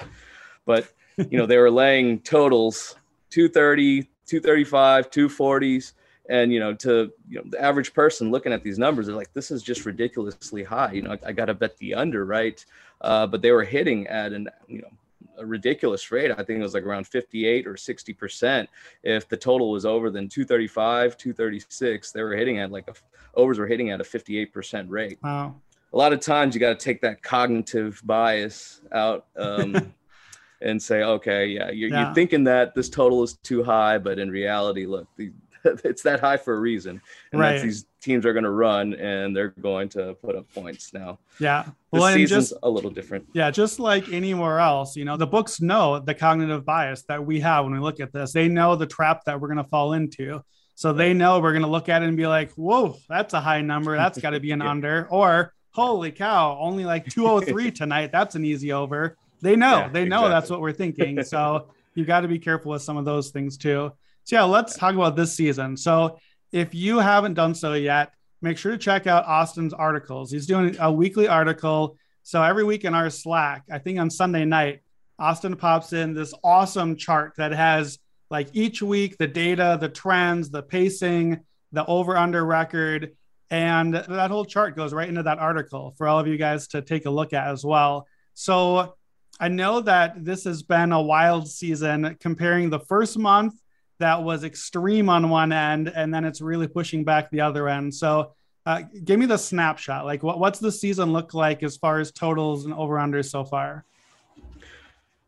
But, 0.64 0.92
you 1.16 1.38
know, 1.38 1.46
they 1.46 1.58
were 1.58 1.70
laying 1.70 2.20
totals 2.20 2.96
230, 3.30 4.02
235, 4.26 5.10
240s 5.10 5.92
and 6.28 6.52
you 6.52 6.58
know 6.58 6.74
to 6.74 7.12
you 7.28 7.38
know 7.38 7.44
the 7.50 7.62
average 7.62 7.94
person 7.94 8.30
looking 8.30 8.52
at 8.52 8.62
these 8.62 8.78
numbers 8.78 9.06
they're 9.06 9.14
like 9.14 9.32
this 9.32 9.50
is 9.50 9.62
just 9.62 9.86
ridiculously 9.86 10.64
high 10.64 10.92
you 10.92 11.02
know 11.02 11.12
i, 11.12 11.28
I 11.28 11.32
got 11.32 11.44
to 11.44 11.54
bet 11.54 11.76
the 11.78 11.94
under 11.94 12.24
right 12.24 12.64
uh, 13.02 13.26
but 13.26 13.42
they 13.42 13.52
were 13.52 13.64
hitting 13.64 14.06
at 14.06 14.32
an 14.32 14.48
you 14.66 14.82
know 14.82 14.90
a 15.38 15.46
ridiculous 15.46 16.10
rate. 16.10 16.30
I 16.30 16.42
think 16.42 16.58
it 16.58 16.62
was 16.62 16.74
like 16.74 16.84
around 16.84 17.06
58 17.06 17.66
or 17.66 17.74
60%. 17.74 18.66
If 19.02 19.28
the 19.28 19.36
total 19.36 19.70
was 19.70 19.86
over 19.86 20.10
than 20.10 20.28
235, 20.28 21.16
236, 21.16 22.12
they 22.12 22.22
were 22.22 22.34
hitting 22.34 22.58
at 22.58 22.70
like 22.70 22.88
a 22.88 22.94
overs 23.34 23.58
were 23.58 23.66
hitting 23.66 23.90
at 23.90 24.00
a 24.00 24.04
58% 24.04 24.86
rate. 24.88 25.18
Wow. 25.22 25.54
A 25.92 25.96
lot 25.96 26.12
of 26.12 26.20
times 26.20 26.54
you 26.54 26.60
got 26.60 26.78
to 26.78 26.84
take 26.84 27.00
that 27.02 27.22
cognitive 27.22 28.00
bias 28.04 28.80
out 28.92 29.26
um, 29.36 29.94
and 30.60 30.82
say, 30.82 31.02
okay, 31.02 31.46
yeah 31.46 31.70
you're, 31.70 31.90
yeah, 31.90 32.06
you're 32.06 32.14
thinking 32.14 32.44
that 32.44 32.74
this 32.74 32.88
total 32.88 33.22
is 33.22 33.34
too 33.34 33.62
high, 33.62 33.98
but 33.98 34.18
in 34.18 34.30
reality, 34.30 34.86
look, 34.86 35.06
the, 35.16 35.30
it's 35.84 36.02
that 36.02 36.20
high 36.20 36.36
for 36.36 36.54
a 36.54 36.60
reason. 36.60 37.00
And 37.32 37.40
right. 37.40 37.60
these 37.60 37.86
teams 38.00 38.24
are 38.24 38.32
going 38.32 38.44
to 38.44 38.50
run 38.50 38.94
and 38.94 39.34
they're 39.34 39.48
going 39.48 39.88
to 39.90 40.14
put 40.14 40.36
up 40.36 40.52
points 40.54 40.92
now. 40.94 41.18
Yeah. 41.38 41.66
Well, 41.90 42.02
the 42.02 42.14
season's 42.14 42.50
just, 42.50 42.60
a 42.62 42.70
little 42.70 42.90
different. 42.90 43.26
Yeah. 43.32 43.50
Just 43.50 43.78
like 43.78 44.12
anywhere 44.12 44.60
else, 44.60 44.96
you 44.96 45.04
know, 45.04 45.16
the 45.16 45.26
books 45.26 45.60
know 45.60 45.98
the 45.98 46.14
cognitive 46.14 46.64
bias 46.64 47.02
that 47.02 47.24
we 47.24 47.40
have 47.40 47.64
when 47.64 47.74
we 47.74 47.80
look 47.80 48.00
at 48.00 48.12
this. 48.12 48.32
They 48.32 48.48
know 48.48 48.76
the 48.76 48.86
trap 48.86 49.24
that 49.24 49.40
we're 49.40 49.48
going 49.48 49.58
to 49.58 49.70
fall 49.70 49.92
into. 49.92 50.42
So 50.74 50.92
they 50.92 51.14
know 51.14 51.40
we're 51.40 51.52
going 51.52 51.62
to 51.62 51.68
look 51.68 51.88
at 51.88 52.02
it 52.02 52.08
and 52.08 52.16
be 52.16 52.26
like, 52.26 52.52
whoa, 52.52 52.98
that's 53.08 53.34
a 53.34 53.40
high 53.40 53.62
number. 53.62 53.96
That's 53.96 54.18
got 54.18 54.30
to 54.30 54.40
be 54.40 54.50
an 54.50 54.60
yeah. 54.60 54.70
under. 54.70 55.08
Or, 55.10 55.54
holy 55.70 56.12
cow, 56.12 56.58
only 56.60 56.84
like 56.84 57.06
203 57.10 57.70
tonight. 57.70 58.12
That's 58.12 58.34
an 58.34 58.44
easy 58.44 58.72
over. 58.72 59.16
They 59.40 59.56
know. 59.56 59.78
Yeah, 59.78 59.88
they 59.88 60.04
know 60.04 60.20
exactly. 60.20 60.30
that's 60.30 60.50
what 60.50 60.60
we're 60.60 60.72
thinking. 60.72 61.22
So 61.22 61.68
you 61.94 62.04
got 62.04 62.20
to 62.20 62.28
be 62.28 62.38
careful 62.38 62.72
with 62.72 62.82
some 62.82 62.96
of 62.96 63.04
those 63.04 63.30
things 63.30 63.56
too. 63.56 63.92
So 64.26 64.34
yeah, 64.34 64.42
let's 64.42 64.76
talk 64.76 64.96
about 64.96 65.14
this 65.14 65.36
season. 65.36 65.76
So 65.76 66.18
if 66.50 66.74
you 66.74 66.98
haven't 66.98 67.34
done 67.34 67.54
so 67.54 67.74
yet, 67.74 68.12
make 68.42 68.58
sure 68.58 68.72
to 68.72 68.78
check 68.78 69.06
out 69.06 69.24
Austin's 69.24 69.72
articles. 69.72 70.32
He's 70.32 70.46
doing 70.46 70.76
a 70.80 70.90
weekly 70.90 71.28
article. 71.28 71.96
So 72.24 72.42
every 72.42 72.64
week 72.64 72.84
in 72.84 72.92
our 72.92 73.08
Slack, 73.08 73.62
I 73.70 73.78
think 73.78 74.00
on 74.00 74.10
Sunday 74.10 74.44
night, 74.44 74.80
Austin 75.16 75.54
pops 75.54 75.92
in 75.92 76.12
this 76.12 76.34
awesome 76.42 76.96
chart 76.96 77.34
that 77.36 77.52
has 77.52 78.00
like 78.28 78.48
each 78.52 78.82
week 78.82 79.16
the 79.16 79.28
data, 79.28 79.78
the 79.80 79.88
trends, 79.88 80.50
the 80.50 80.62
pacing, 80.62 81.38
the 81.70 81.86
over 81.86 82.16
under 82.16 82.44
record. 82.44 83.12
And 83.50 83.94
that 83.94 84.32
whole 84.32 84.44
chart 84.44 84.74
goes 84.74 84.92
right 84.92 85.08
into 85.08 85.22
that 85.22 85.38
article 85.38 85.94
for 85.96 86.08
all 86.08 86.18
of 86.18 86.26
you 86.26 86.36
guys 86.36 86.66
to 86.68 86.82
take 86.82 87.06
a 87.06 87.10
look 87.10 87.32
at 87.32 87.46
as 87.46 87.64
well. 87.64 88.08
So 88.34 88.96
I 89.38 89.46
know 89.46 89.82
that 89.82 90.24
this 90.24 90.42
has 90.46 90.64
been 90.64 90.90
a 90.90 91.00
wild 91.00 91.46
season 91.46 92.16
comparing 92.18 92.70
the 92.70 92.80
first 92.80 93.16
month 93.16 93.54
that 93.98 94.22
was 94.22 94.44
extreme 94.44 95.08
on 95.08 95.30
one 95.30 95.52
end 95.52 95.92
and 95.94 96.12
then 96.12 96.24
it's 96.24 96.40
really 96.40 96.68
pushing 96.68 97.04
back 97.04 97.30
the 97.30 97.40
other 97.40 97.68
end. 97.68 97.94
So 97.94 98.32
uh, 98.64 98.82
give 99.04 99.18
me 99.18 99.26
the 99.26 99.36
snapshot. 99.36 100.04
Like 100.04 100.22
what, 100.22 100.38
what's 100.38 100.58
the 100.58 100.72
season 100.72 101.12
look 101.12 101.34
like 101.34 101.62
as 101.62 101.76
far 101.76 102.00
as 102.00 102.10
totals 102.10 102.64
and 102.64 102.74
over 102.74 102.96
unders 102.96 103.30
so 103.30 103.44
far? 103.44 103.84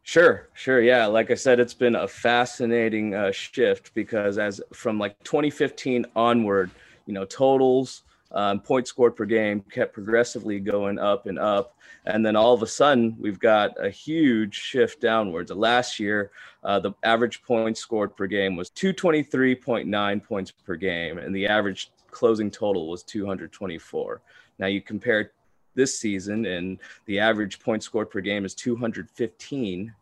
Sure, 0.02 0.48
sure. 0.54 0.80
Yeah. 0.80 1.06
Like 1.06 1.30
I 1.30 1.34
said, 1.34 1.60
it's 1.60 1.75
been 1.75 1.94
a 1.94 2.08
fascinating 2.08 3.14
uh, 3.14 3.30
shift 3.30 3.92
because 3.92 4.38
as 4.38 4.60
from 4.72 4.98
like 4.98 5.22
2015 5.22 6.06
onward, 6.16 6.70
you 7.04 7.12
know, 7.12 7.26
totals, 7.26 8.04
um, 8.32 8.61
points 8.61 8.90
scored 8.90 9.16
per 9.16 9.25
game 9.25 9.61
kept 9.70 9.94
progressively 9.94 10.61
going 10.61 10.99
up 10.99 11.26
and 11.26 11.38
up. 11.38 11.76
And 12.04 12.25
then 12.25 12.37
all 12.37 12.54
of 12.54 12.62
a 12.62 12.66
sudden, 12.66 13.16
we've 13.18 13.38
got 13.38 13.73
a 13.82 13.90
huge 13.90 14.54
shift 14.54 15.00
downwards. 15.00 15.50
Last 15.50 15.99
year, 15.99 16.30
uh, 16.62 16.78
the 16.78 16.92
average 17.02 17.42
points 17.42 17.80
scored 17.80 18.16
per 18.16 18.26
game 18.26 18.56
was 18.56 18.70
223.9 18.70 20.25
points 20.25 20.50
per 20.50 20.76
game, 20.76 21.18
and 21.18 21.35
the 21.35 21.47
average 21.47 21.90
closing 22.11 22.50
total 22.50 22.88
was 22.88 23.02
224. 23.02 24.20
Now 24.58 24.66
you 24.66 24.80
compare 24.80 25.32
this 25.75 25.99
season, 25.99 26.47
and 26.47 26.78
the 27.06 27.18
average 27.18 27.61
points 27.61 27.87
scored 27.87 28.11
per 28.11 28.20
game 28.20 28.44
is 28.44 28.54
215, 28.54 29.94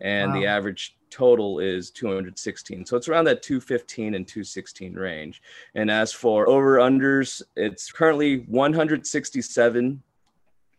and 0.00 0.32
wow. 0.32 0.40
the 0.40 0.46
average 0.46 0.96
total 1.10 1.58
is 1.58 1.90
216. 1.90 2.86
So 2.86 2.96
it's 2.96 3.08
around 3.08 3.26
that 3.26 3.42
215 3.42 4.14
and 4.14 4.26
216 4.26 4.94
range. 4.94 5.42
And 5.74 5.90
as 5.90 6.10
for 6.12 6.48
over 6.48 6.76
unders, 6.76 7.42
it's 7.56 7.92
currently 7.92 8.38
167 8.46 10.02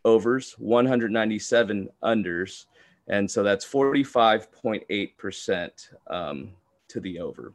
overs, 0.04 0.56
197 0.58 1.88
unders. 2.02 2.66
And 3.08 3.30
so 3.30 3.42
that's 3.42 3.64
45.8% 3.64 5.88
um, 6.08 6.50
to 6.88 7.00
the 7.00 7.20
over. 7.20 7.52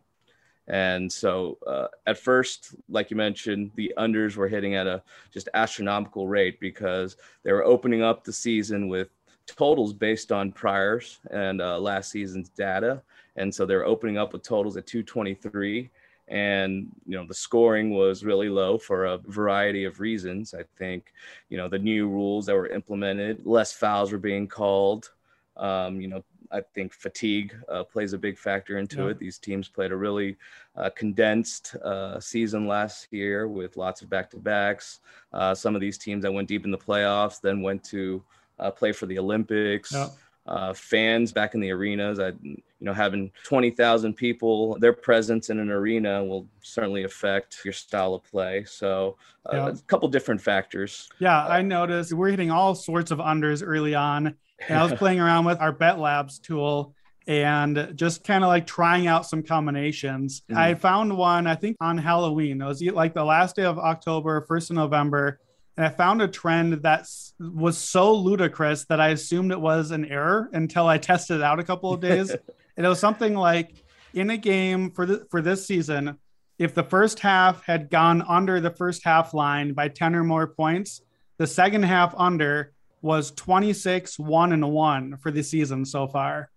And 0.67 1.11
so 1.11 1.57
uh, 1.65 1.87
at 2.05 2.17
first, 2.17 2.75
like 2.89 3.09
you 3.09 3.15
mentioned, 3.15 3.71
the 3.75 3.93
unders 3.97 4.35
were 4.35 4.49
hitting 4.49 4.75
at 4.75 4.85
a 4.85 5.01
just 5.31 5.47
astronomical 5.53 6.27
rate 6.27 6.59
because 6.59 7.15
they 7.43 7.53
were 7.53 7.63
opening 7.63 8.03
up 8.03 8.25
the 8.25 8.33
season 8.33 8.89
with 8.89 9.07
totals 9.47 9.93
based 9.93 10.31
on 10.31 10.51
priors 10.51 11.19
and 11.31 11.61
uh, 11.61 11.79
last 11.79 12.11
season's 12.11 12.49
data. 12.49 13.01
And 13.35 13.53
so 13.53 13.65
they're 13.65 13.85
opening 13.85 14.17
up 14.17 14.33
with 14.33 14.43
totals 14.43 14.77
at 14.77 14.87
223 14.87 15.89
and 16.29 16.89
you 17.05 17.15
know 17.15 17.25
the 17.25 17.33
scoring 17.33 17.91
was 17.91 18.25
really 18.25 18.49
low 18.49 18.77
for 18.77 19.05
a 19.05 19.17
variety 19.17 19.85
of 19.85 20.01
reasons. 20.01 20.53
I 20.53 20.63
think 20.77 21.13
you 21.49 21.57
know 21.57 21.69
the 21.69 21.79
new 21.79 22.09
rules 22.09 22.45
that 22.47 22.55
were 22.55 22.67
implemented 22.67 23.45
less 23.45 23.71
fouls 23.71 24.11
were 24.11 24.17
being 24.17 24.47
called. 24.47 25.11
Um, 25.55 26.01
you 26.01 26.07
know 26.07 26.23
i 26.51 26.61
think 26.61 26.93
fatigue 26.93 27.55
uh, 27.69 27.83
plays 27.83 28.13
a 28.13 28.17
big 28.17 28.37
factor 28.37 28.77
into 28.77 29.03
yeah. 29.03 29.09
it. 29.09 29.19
These 29.19 29.37
teams 29.37 29.67
played 29.67 29.91
a 29.91 29.95
really 29.95 30.37
uh, 30.75 30.89
condensed 30.91 31.75
uh, 31.75 32.19
season 32.19 32.67
last 32.67 33.07
year 33.11 33.47
with 33.47 33.77
lots 33.77 34.01
of 34.01 34.09
back-to-backs. 34.09 34.99
Uh, 35.33 35.53
some 35.53 35.75
of 35.75 35.81
these 35.81 35.97
teams 35.97 36.23
that 36.23 36.31
went 36.31 36.47
deep 36.47 36.65
in 36.65 36.71
the 36.71 36.77
playoffs 36.77 37.41
then 37.41 37.61
went 37.61 37.83
to 37.85 38.23
uh, 38.59 38.71
play 38.71 38.91
for 38.91 39.05
the 39.05 39.17
olympics 39.17 39.91
yeah 39.91 40.09
uh, 40.47 40.73
fans 40.73 41.31
back 41.31 41.53
in 41.53 41.59
the 41.59 41.71
arenas. 41.71 42.19
I, 42.19 42.29
you 42.41 42.61
know, 42.79 42.93
having 42.93 43.31
20,000 43.43 44.13
people, 44.13 44.77
their 44.79 44.93
presence 44.93 45.49
in 45.49 45.59
an 45.59 45.69
arena 45.69 46.23
will 46.23 46.47
certainly 46.61 47.03
affect 47.03 47.59
your 47.65 47.73
style 47.73 48.13
of 48.13 48.23
play. 48.23 48.63
So, 48.65 49.17
uh, 49.51 49.55
yeah. 49.57 49.67
a 49.69 49.75
couple 49.87 50.07
different 50.07 50.41
factors. 50.41 51.09
Yeah, 51.19 51.45
I 51.45 51.61
noticed 51.61 52.13
we're 52.13 52.29
hitting 52.29 52.51
all 52.51 52.75
sorts 52.75 53.11
of 53.11 53.19
unders 53.19 53.61
early 53.65 53.95
on. 53.95 54.35
And 54.67 54.79
I 54.79 54.83
was 54.83 54.93
playing 54.93 55.19
around 55.19 55.45
with 55.45 55.59
our 55.59 55.71
Bet 55.71 55.99
Labs 55.99 56.39
tool 56.39 56.95
and 57.27 57.91
just 57.95 58.23
kind 58.23 58.43
of 58.43 58.47
like 58.47 58.65
trying 58.65 59.05
out 59.05 59.25
some 59.25 59.43
combinations. 59.43 60.43
Mm. 60.49 60.57
I 60.57 60.73
found 60.75 61.15
one, 61.15 61.45
I 61.45 61.55
think 61.55 61.77
on 61.81 61.97
Halloween. 61.97 62.61
It 62.61 62.65
was 62.65 62.81
like 62.81 63.13
the 63.13 63.25
last 63.25 63.57
day 63.57 63.65
of 63.65 63.77
October, 63.77 64.41
first 64.41 64.69
of 64.69 64.77
November 64.77 65.39
and 65.77 65.85
I 65.85 65.89
found 65.89 66.23
a 66.23 66.27
trend 66.27 66.73
that 66.73 67.07
was 67.39 67.77
so 67.77 68.13
ludicrous 68.13 68.85
that 68.85 68.99
I 68.99 69.09
assumed 69.09 69.51
it 69.51 69.61
was 69.61 69.91
an 69.91 70.05
error 70.05 70.49
until 70.51 70.87
I 70.87 70.97
tested 70.97 71.37
it 71.37 71.43
out 71.43 71.59
a 71.59 71.63
couple 71.63 71.93
of 71.93 72.01
days. 72.01 72.31
and 72.77 72.85
it 72.85 72.89
was 72.89 72.99
something 72.99 73.35
like 73.35 73.83
in 74.13 74.31
a 74.31 74.37
game 74.37 74.89
for 74.91 75.05
the, 75.05 75.27
for 75.29 75.39
this 75.41 75.67
season, 75.67 76.17
if 76.57 76.73
the 76.73 76.83
first 76.83 77.19
half 77.19 77.63
had 77.63 77.91
gone 77.91 78.23
under 78.23 78.59
the 78.59 78.71
first 78.71 79.03
half 79.03 79.35
line 79.35 79.73
by 79.73 79.87
10 79.87 80.15
or 80.15 80.23
more 80.23 80.47
points, 80.47 81.01
the 81.37 81.45
second 81.45 81.83
half 81.83 82.15
under 82.17 82.73
was 83.03 83.29
26 83.31 84.17
1 84.17 84.53
and 84.53 84.71
1 84.71 85.17
for 85.17 85.29
the 85.29 85.43
season 85.43 85.85
so 85.85 86.07
far. 86.07 86.49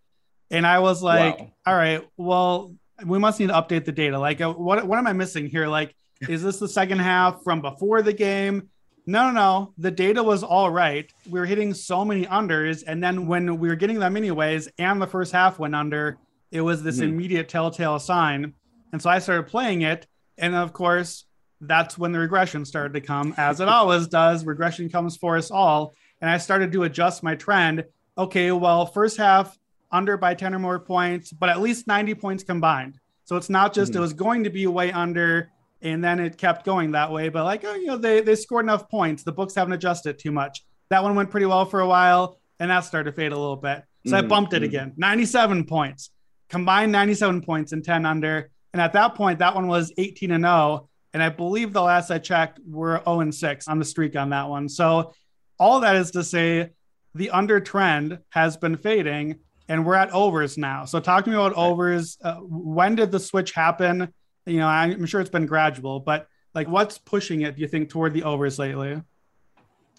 And 0.51 0.67
I 0.67 0.79
was 0.79 1.03
like, 1.03 1.39
wow. 1.39 1.53
all 1.67 1.77
right, 1.77 2.09
well, 2.17 2.75
we 3.05 3.19
must 3.19 3.39
need 3.39 3.49
to 3.49 3.53
update 3.53 3.85
the 3.85 3.93
data. 3.93 4.19
Like, 4.19 4.41
uh, 4.41 4.53
what, 4.53 4.87
what 4.87 4.99
am 4.99 5.07
I 5.07 5.13
missing 5.13 5.47
here? 5.47 5.69
Like, 5.69 5.95
is 6.27 6.43
this 6.43 6.59
the 6.59 6.69
second 6.69 7.01
half 7.01 7.43
from 7.45 7.61
before 7.61 8.01
the 8.03 8.13
game? 8.13 8.71
No, 9.11 9.27
no, 9.27 9.33
no. 9.33 9.75
The 9.77 9.91
data 9.91 10.23
was 10.23 10.45
all 10.45 10.71
right. 10.71 11.13
We 11.29 11.41
were 11.41 11.47
hitting 11.47 11.75
so 11.75 12.05
many 12.05 12.27
unders. 12.27 12.85
And 12.87 13.03
then 13.03 13.27
when 13.27 13.59
we 13.59 13.69
were 13.69 13.75
getting 13.75 13.99
them 13.99 14.17
anyways, 14.17 14.69
and 14.79 15.03
the 15.03 15.07
first 15.09 15.33
half 15.33 15.59
went 15.59 15.75
under, 15.75 16.19
it 16.53 16.61
was 16.61 16.85
this 16.85 16.99
mm-hmm. 16.99 17.09
immediate 17.09 17.49
telltale 17.49 17.99
sign. 17.99 18.55
And 18.93 19.03
so 19.03 19.11
I 19.11 19.19
started 19.19 19.49
playing 19.49 19.83
it. 19.83 20.07
And 20.39 20.55
of 20.55 20.73
course, 20.73 21.25
that's 21.61 21.99
when 21.99 22.13
the 22.13 22.21
regression 22.21 22.65
started 22.65 22.93
to 22.93 23.01
come, 23.01 23.35
as 23.37 23.59
it 23.59 23.69
always 23.69 24.07
does. 24.07 24.45
Regression 24.45 24.89
comes 24.89 25.17
for 25.17 25.37
us 25.37 25.51
all. 25.51 25.93
And 26.21 26.31
I 26.31 26.39
started 26.39 26.71
to 26.71 26.85
adjust 26.85 27.25
my 27.25 27.35
trend. 27.35 27.85
Okay, 28.17 28.53
well, 28.53 28.87
first 28.87 29.17
half 29.17 29.59
under 29.91 30.17
by 30.19 30.35
10 30.35 30.55
or 30.55 30.61
more 30.61 30.79
points, 30.79 31.33
but 31.33 31.49
at 31.49 31.61
least 31.61 31.89
90 31.89 32.15
points 32.15 32.45
combined. 32.45 33.01
So 33.25 33.35
it's 33.35 33.51
not 33.51 33.75
just 33.75 33.91
mm-hmm. 33.91 33.99
it 33.99 34.03
was 34.03 34.13
going 34.13 34.45
to 34.45 34.51
be 34.51 34.69
way 34.69 34.93
under 34.93 35.51
and 35.83 36.03
then 36.03 36.21
it 36.21 36.39
kept 36.39 36.65
going 36.65 36.93
that 36.93 37.11
way. 37.11 37.29
But 37.29 37.45
like, 37.45 37.65
oh, 37.65 37.75
you 37.75 37.87
know, 37.87 37.97
they 37.97 38.21
they 38.21 38.35
scored 38.35 38.65
enough 38.65 38.89
points. 38.89 39.23
The 39.23 39.33
books 39.33 39.55
haven't 39.55 39.73
adjusted 39.73 40.19
too 40.19 40.33
much. 40.33 40.65
That 40.91 41.03
one 41.03 41.15
went 41.15 41.31
pretty 41.31 41.47
well 41.47 41.65
for 41.65 41.81
a 41.81 41.87
while, 41.87 42.39
and 42.59 42.71
that 42.71 42.81
started 42.81 43.11
to 43.11 43.17
fade 43.17 43.33
a 43.33 43.39
little 43.39 43.57
bit. 43.57 43.83
So 44.07 44.17
mm-hmm. 44.17 44.25
I 44.25 44.29
bumped 44.29 44.53
it 44.53 44.57
mm-hmm. 44.57 44.65
again. 44.65 44.93
97 44.97 45.65
points, 45.65 46.11
combined 46.49 46.93
97 46.93 47.43
points 47.43 47.73
and 47.73 47.85
10 47.85 48.07
under. 48.07 48.51
And 48.73 48.81
at 48.81 48.93
that 48.93 49.15
point, 49.15 49.41
that 49.41 49.55
one 49.55 49.67
was 49.67 49.93
18 49.99 50.31
and 50.31 50.45
0. 50.45 50.89
And 51.13 51.23
I 51.23 51.29
believe 51.29 51.73
the 51.73 51.83
last 51.83 52.11
I 52.11 52.19
checked, 52.19 52.61
we're 52.65 53.03
0 53.05 53.21
and 53.21 53.35
6 53.35 53.69
on 53.69 53.79
the 53.79 53.85
streak 53.85 54.17
on 54.17 54.31
that 54.31 54.49
one. 54.49 54.69
So 54.69 55.13
all 55.59 55.81
that 55.81 55.97
is 55.97 56.13
to 56.13 56.25
say, 56.25 56.71
the 57.15 57.31
under 57.31 57.61
trend 57.61 58.19
has 58.31 58.57
been 58.57 58.77
fading, 58.77 59.37
and 59.69 59.85
we're 59.85 59.95
at 59.95 60.11
overs 60.13 60.57
now. 60.57 60.85
So 60.85 61.01
talk 61.01 61.25
to 61.25 61.31
me 61.31 61.37
about 61.37 61.55
overs. 61.55 62.17
Uh, 62.23 62.37
when 62.37 62.95
did 62.95 63.11
the 63.11 63.19
switch 63.19 63.53
happen? 63.53 64.13
You 64.47 64.59
know, 64.59 64.67
I'm 64.67 65.07
sure 65.07 65.21
it's 65.21 65.31
been 65.31 65.47
gradual, 65.47 66.01
but 66.01 66.29
like 66.55 66.69
what's 66.69 66.99
pushing 66.99 67.43
it, 67.43 67.57
do 67.57 67.63
you 67.63 67.69
think, 67.69 67.89
toward 67.89 68.13
the 68.13 68.23
overs 68.23 68.59
lately? 68.59 69.01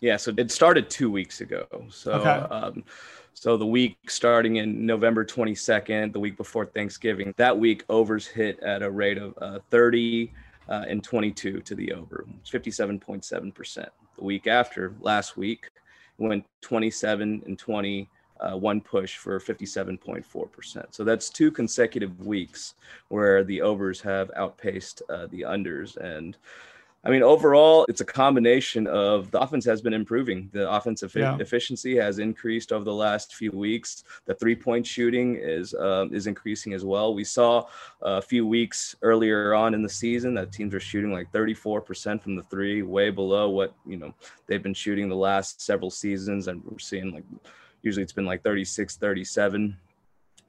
Yeah, 0.01 0.17
so 0.17 0.33
it 0.37 0.51
started 0.51 0.89
two 0.89 1.11
weeks 1.11 1.41
ago. 1.41 1.67
So, 1.89 2.13
okay. 2.13 2.29
um, 2.29 2.83
so 3.33 3.55
the 3.55 3.65
week 3.65 4.09
starting 4.09 4.57
in 4.57 4.85
November 4.85 5.23
22nd, 5.23 6.11
the 6.11 6.19
week 6.19 6.37
before 6.37 6.65
Thanksgiving, 6.65 7.33
that 7.37 7.57
week 7.57 7.83
overs 7.87 8.27
hit 8.27 8.59
at 8.61 8.81
a 8.81 8.89
rate 8.89 9.19
of 9.19 9.37
uh, 9.41 9.59
30 9.69 10.33
uh, 10.69 10.85
and 10.87 11.03
22 11.03 11.61
to 11.61 11.75
the 11.75 11.93
over, 11.93 12.25
57.7%. 12.45 13.87
The 14.17 14.23
week 14.23 14.47
after, 14.47 14.95
last 15.01 15.37
week, 15.37 15.69
went 16.17 16.45
27 16.61 17.43
and 17.45 17.57
20 17.57 18.09
uh, 18.41 18.57
one 18.57 18.81
push 18.81 19.17
for 19.17 19.39
57.4%. 19.39 20.85
So 20.91 21.03
that's 21.03 21.29
two 21.29 21.51
consecutive 21.51 22.25
weeks 22.25 22.75
where 23.09 23.43
the 23.43 23.61
overs 23.61 24.01
have 24.01 24.31
outpaced 24.35 25.01
uh, 25.09 25.27
the 25.27 25.41
unders. 25.41 25.97
And 25.97 26.37
I 27.03 27.09
mean, 27.09 27.23
overall, 27.23 27.83
it's 27.89 28.01
a 28.01 28.05
combination 28.05 28.85
of 28.85 29.31
the 29.31 29.39
offense 29.41 29.65
has 29.65 29.81
been 29.81 29.93
improving. 29.93 30.51
The 30.53 30.69
offensive 30.69 31.15
yeah. 31.15 31.35
efficiency 31.39 31.95
has 31.95 32.19
increased 32.19 32.71
over 32.71 32.85
the 32.85 32.93
last 32.93 33.33
few 33.33 33.51
weeks. 33.51 34.03
The 34.25 34.35
three 34.35 34.55
point 34.55 34.85
shooting 34.85 35.35
is 35.35 35.73
um, 35.73 36.13
is 36.13 36.27
increasing 36.27 36.73
as 36.73 36.85
well. 36.85 37.15
We 37.15 37.23
saw 37.23 37.65
a 38.03 38.21
few 38.21 38.45
weeks 38.45 38.95
earlier 39.01 39.55
on 39.55 39.73
in 39.73 39.81
the 39.81 39.89
season 39.89 40.35
that 40.35 40.51
teams 40.51 40.75
are 40.75 40.79
shooting 40.79 41.11
like 41.11 41.31
34% 41.31 42.21
from 42.21 42.35
the 42.35 42.43
three, 42.43 42.83
way 42.83 43.09
below 43.09 43.49
what 43.49 43.73
you 43.87 43.97
know 43.97 44.13
they've 44.45 44.61
been 44.61 44.75
shooting 44.75 45.09
the 45.09 45.15
last 45.15 45.59
several 45.59 45.89
seasons, 45.89 46.47
and 46.47 46.63
we're 46.65 46.77
seeing 46.77 47.11
like 47.11 47.23
Usually 47.81 48.03
it's 48.03 48.13
been 48.13 48.25
like 48.25 48.43
36, 48.43 48.97
37. 48.97 49.77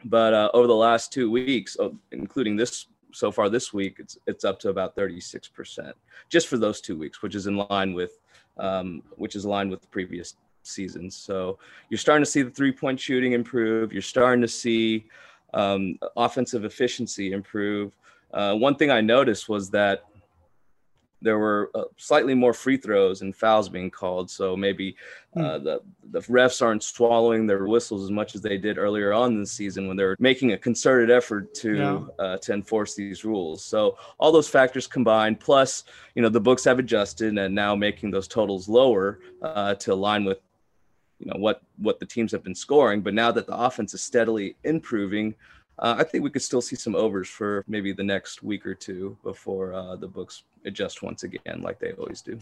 But 0.04 0.34
uh, 0.34 0.50
over 0.52 0.66
the 0.66 0.74
last 0.74 1.12
two 1.12 1.30
weeks, 1.30 1.76
uh, 1.78 1.90
including 2.10 2.56
this 2.56 2.86
so 3.12 3.30
far 3.30 3.48
this 3.48 3.72
week, 3.72 3.96
it's 3.98 4.18
it's 4.26 4.44
up 4.44 4.58
to 4.60 4.70
about 4.70 4.96
36% 4.96 5.92
just 6.28 6.48
for 6.48 6.58
those 6.58 6.80
two 6.80 6.96
weeks, 6.96 7.22
which 7.22 7.34
is 7.34 7.46
in 7.46 7.56
line 7.56 7.92
with 7.92 8.18
um, 8.58 9.02
which 9.16 9.36
is 9.36 9.44
aligned 9.44 9.70
with 9.70 9.80
the 9.80 9.86
previous 9.88 10.34
seasons. 10.62 11.16
So 11.16 11.58
you're 11.88 11.98
starting 11.98 12.24
to 12.24 12.30
see 12.30 12.42
the 12.42 12.50
three 12.50 12.72
point 12.72 12.98
shooting 12.98 13.32
improve. 13.32 13.92
You're 13.92 14.02
starting 14.02 14.42
to 14.42 14.48
see 14.48 15.06
um, 15.54 15.98
offensive 16.16 16.64
efficiency 16.64 17.32
improve. 17.32 17.96
Uh, 18.32 18.54
one 18.54 18.76
thing 18.76 18.90
I 18.90 19.00
noticed 19.00 19.48
was 19.48 19.70
that 19.70 20.04
there 21.22 21.38
were 21.38 21.70
uh, 21.74 21.84
slightly 21.96 22.34
more 22.34 22.52
free 22.52 22.76
throws 22.76 23.22
and 23.22 23.34
fouls 23.34 23.68
being 23.68 23.90
called. 23.90 24.30
So 24.30 24.56
maybe 24.56 24.96
uh, 25.36 25.58
hmm. 25.58 25.64
the 25.64 25.80
the 26.10 26.20
refs 26.20 26.60
aren't 26.60 26.82
swallowing 26.82 27.46
their 27.46 27.66
whistles 27.66 28.02
as 28.02 28.10
much 28.10 28.34
as 28.34 28.42
they 28.42 28.58
did 28.58 28.76
earlier 28.76 29.12
on 29.12 29.32
in 29.32 29.40
the 29.40 29.46
season 29.46 29.88
when 29.88 29.96
they 29.96 30.04
were 30.04 30.16
making 30.18 30.52
a 30.52 30.58
concerted 30.58 31.10
effort 31.10 31.54
to 31.54 31.76
yeah. 31.76 32.00
uh, 32.18 32.36
to 32.38 32.52
enforce 32.52 32.94
these 32.94 33.24
rules. 33.24 33.64
So 33.64 33.96
all 34.18 34.32
those 34.32 34.48
factors 34.48 34.86
combined, 34.86 35.40
plus 35.40 35.84
you 36.14 36.22
know 36.22 36.28
the 36.28 36.40
books 36.40 36.64
have 36.64 36.78
adjusted 36.78 37.38
and 37.38 37.54
now 37.54 37.74
making 37.74 38.10
those 38.10 38.28
totals 38.28 38.68
lower 38.68 39.20
uh, 39.42 39.74
to 39.76 39.92
align 39.92 40.24
with 40.24 40.40
you 41.18 41.30
know 41.30 41.38
what 41.38 41.62
what 41.78 42.00
the 42.00 42.06
teams 42.06 42.32
have 42.32 42.42
been 42.42 42.54
scoring. 42.54 43.00
But 43.00 43.14
now 43.14 43.30
that 43.32 43.46
the 43.46 43.56
offense 43.56 43.94
is 43.94 44.02
steadily 44.02 44.56
improving, 44.64 45.34
uh, 45.78 45.96
I 45.98 46.04
think 46.04 46.22
we 46.22 46.30
could 46.30 46.42
still 46.42 46.60
see 46.60 46.76
some 46.76 46.94
overs 46.94 47.28
for 47.28 47.64
maybe 47.66 47.92
the 47.92 48.04
next 48.04 48.42
week 48.42 48.66
or 48.66 48.74
two 48.74 49.16
before 49.22 49.72
uh, 49.72 49.96
the 49.96 50.06
books 50.06 50.44
adjust 50.64 51.02
once 51.02 51.22
again, 51.22 51.60
like 51.60 51.78
they 51.78 51.92
always 51.92 52.20
do. 52.20 52.38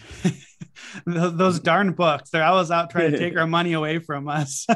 Those 1.06 1.60
darn 1.60 1.92
books! 1.92 2.30
They're 2.30 2.44
always 2.44 2.70
out 2.70 2.90
trying 2.90 3.12
to 3.12 3.18
take 3.18 3.36
our 3.36 3.46
money 3.58 3.72
away 3.72 3.98
from 3.98 4.28
us. 4.28 4.66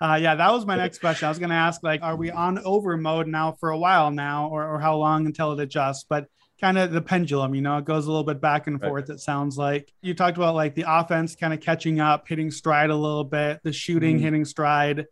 Uh, 0.00 0.16
yeah, 0.16 0.34
that 0.34 0.50
was 0.52 0.66
my 0.66 0.76
next 0.76 0.98
question. 0.98 1.26
I 1.26 1.28
was 1.28 1.38
going 1.38 1.50
to 1.50 1.56
ask, 1.56 1.82
like, 1.84 2.02
are 2.02 2.16
we 2.16 2.30
on 2.30 2.58
over 2.64 2.96
mode 2.96 3.28
now 3.28 3.52
for 3.52 3.70
a 3.70 3.78
while 3.78 4.10
now, 4.10 4.48
or, 4.48 4.66
or 4.66 4.80
how 4.80 4.96
long 4.96 5.26
until 5.26 5.52
it 5.52 5.60
adjusts? 5.60 6.04
But 6.08 6.26
kind 6.62 6.78
of 6.78 6.92
the 6.92 7.02
pendulum, 7.02 7.54
you 7.54 7.60
know, 7.60 7.76
it 7.78 7.84
goes 7.84 8.06
a 8.06 8.08
little 8.08 8.24
bit 8.24 8.40
back 8.40 8.68
and 8.68 8.80
forth. 8.80 9.08
Right. 9.08 9.16
It 9.16 9.20
sounds 9.20 9.58
like 9.58 9.92
you 10.00 10.14
talked 10.14 10.36
about 10.36 10.54
like 10.54 10.74
the 10.76 10.84
offense 10.86 11.34
kind 11.34 11.52
of 11.52 11.60
catching 11.60 12.00
up, 12.00 12.26
hitting 12.26 12.50
stride 12.50 12.90
a 12.90 12.96
little 12.96 13.24
bit, 13.24 13.60
the 13.64 13.72
shooting 13.72 14.16
mm-hmm. 14.16 14.24
hitting 14.24 14.44
stride. 14.44 15.06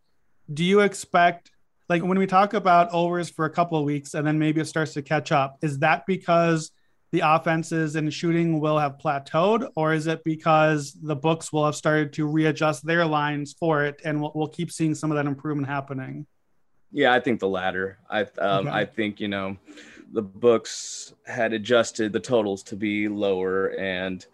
Do 0.52 0.64
you 0.64 0.80
expect, 0.80 1.50
like, 1.90 2.04
when 2.04 2.18
we 2.18 2.26
talk 2.26 2.54
about 2.54 2.88
overs 2.92 3.28
for 3.28 3.46
a 3.46 3.50
couple 3.50 3.76
of 3.76 3.84
weeks 3.84 4.14
and 4.14 4.24
then 4.24 4.38
maybe 4.38 4.60
it 4.60 4.66
starts 4.66 4.94
to 4.94 5.02
catch 5.02 5.32
up, 5.32 5.58
is 5.60 5.80
that 5.80 6.06
because 6.06 6.70
the 7.10 7.20
offenses 7.24 7.96
and 7.96 8.14
shooting 8.14 8.60
will 8.60 8.78
have 8.78 8.96
plateaued, 8.98 9.68
or 9.74 9.92
is 9.92 10.06
it 10.06 10.22
because 10.22 10.96
the 11.02 11.16
books 11.16 11.52
will 11.52 11.64
have 11.64 11.74
started 11.74 12.12
to 12.12 12.26
readjust 12.26 12.86
their 12.86 13.04
lines 13.04 13.52
for 13.58 13.84
it, 13.84 14.00
and 14.04 14.20
we'll, 14.20 14.30
we'll 14.36 14.48
keep 14.48 14.70
seeing 14.70 14.94
some 14.94 15.10
of 15.10 15.16
that 15.16 15.26
improvement 15.26 15.66
happening? 15.66 16.24
Yeah, 16.92 17.12
I 17.12 17.18
think 17.18 17.40
the 17.40 17.48
latter. 17.48 17.98
I 18.08 18.22
um, 18.38 18.68
okay. 18.68 18.70
I 18.70 18.84
think 18.84 19.18
you 19.18 19.26
know, 19.26 19.56
the 20.12 20.22
books 20.22 21.12
had 21.26 21.52
adjusted 21.52 22.12
the 22.12 22.20
totals 22.20 22.62
to 22.64 22.76
be 22.76 23.08
lower, 23.08 23.74
and 23.78 24.24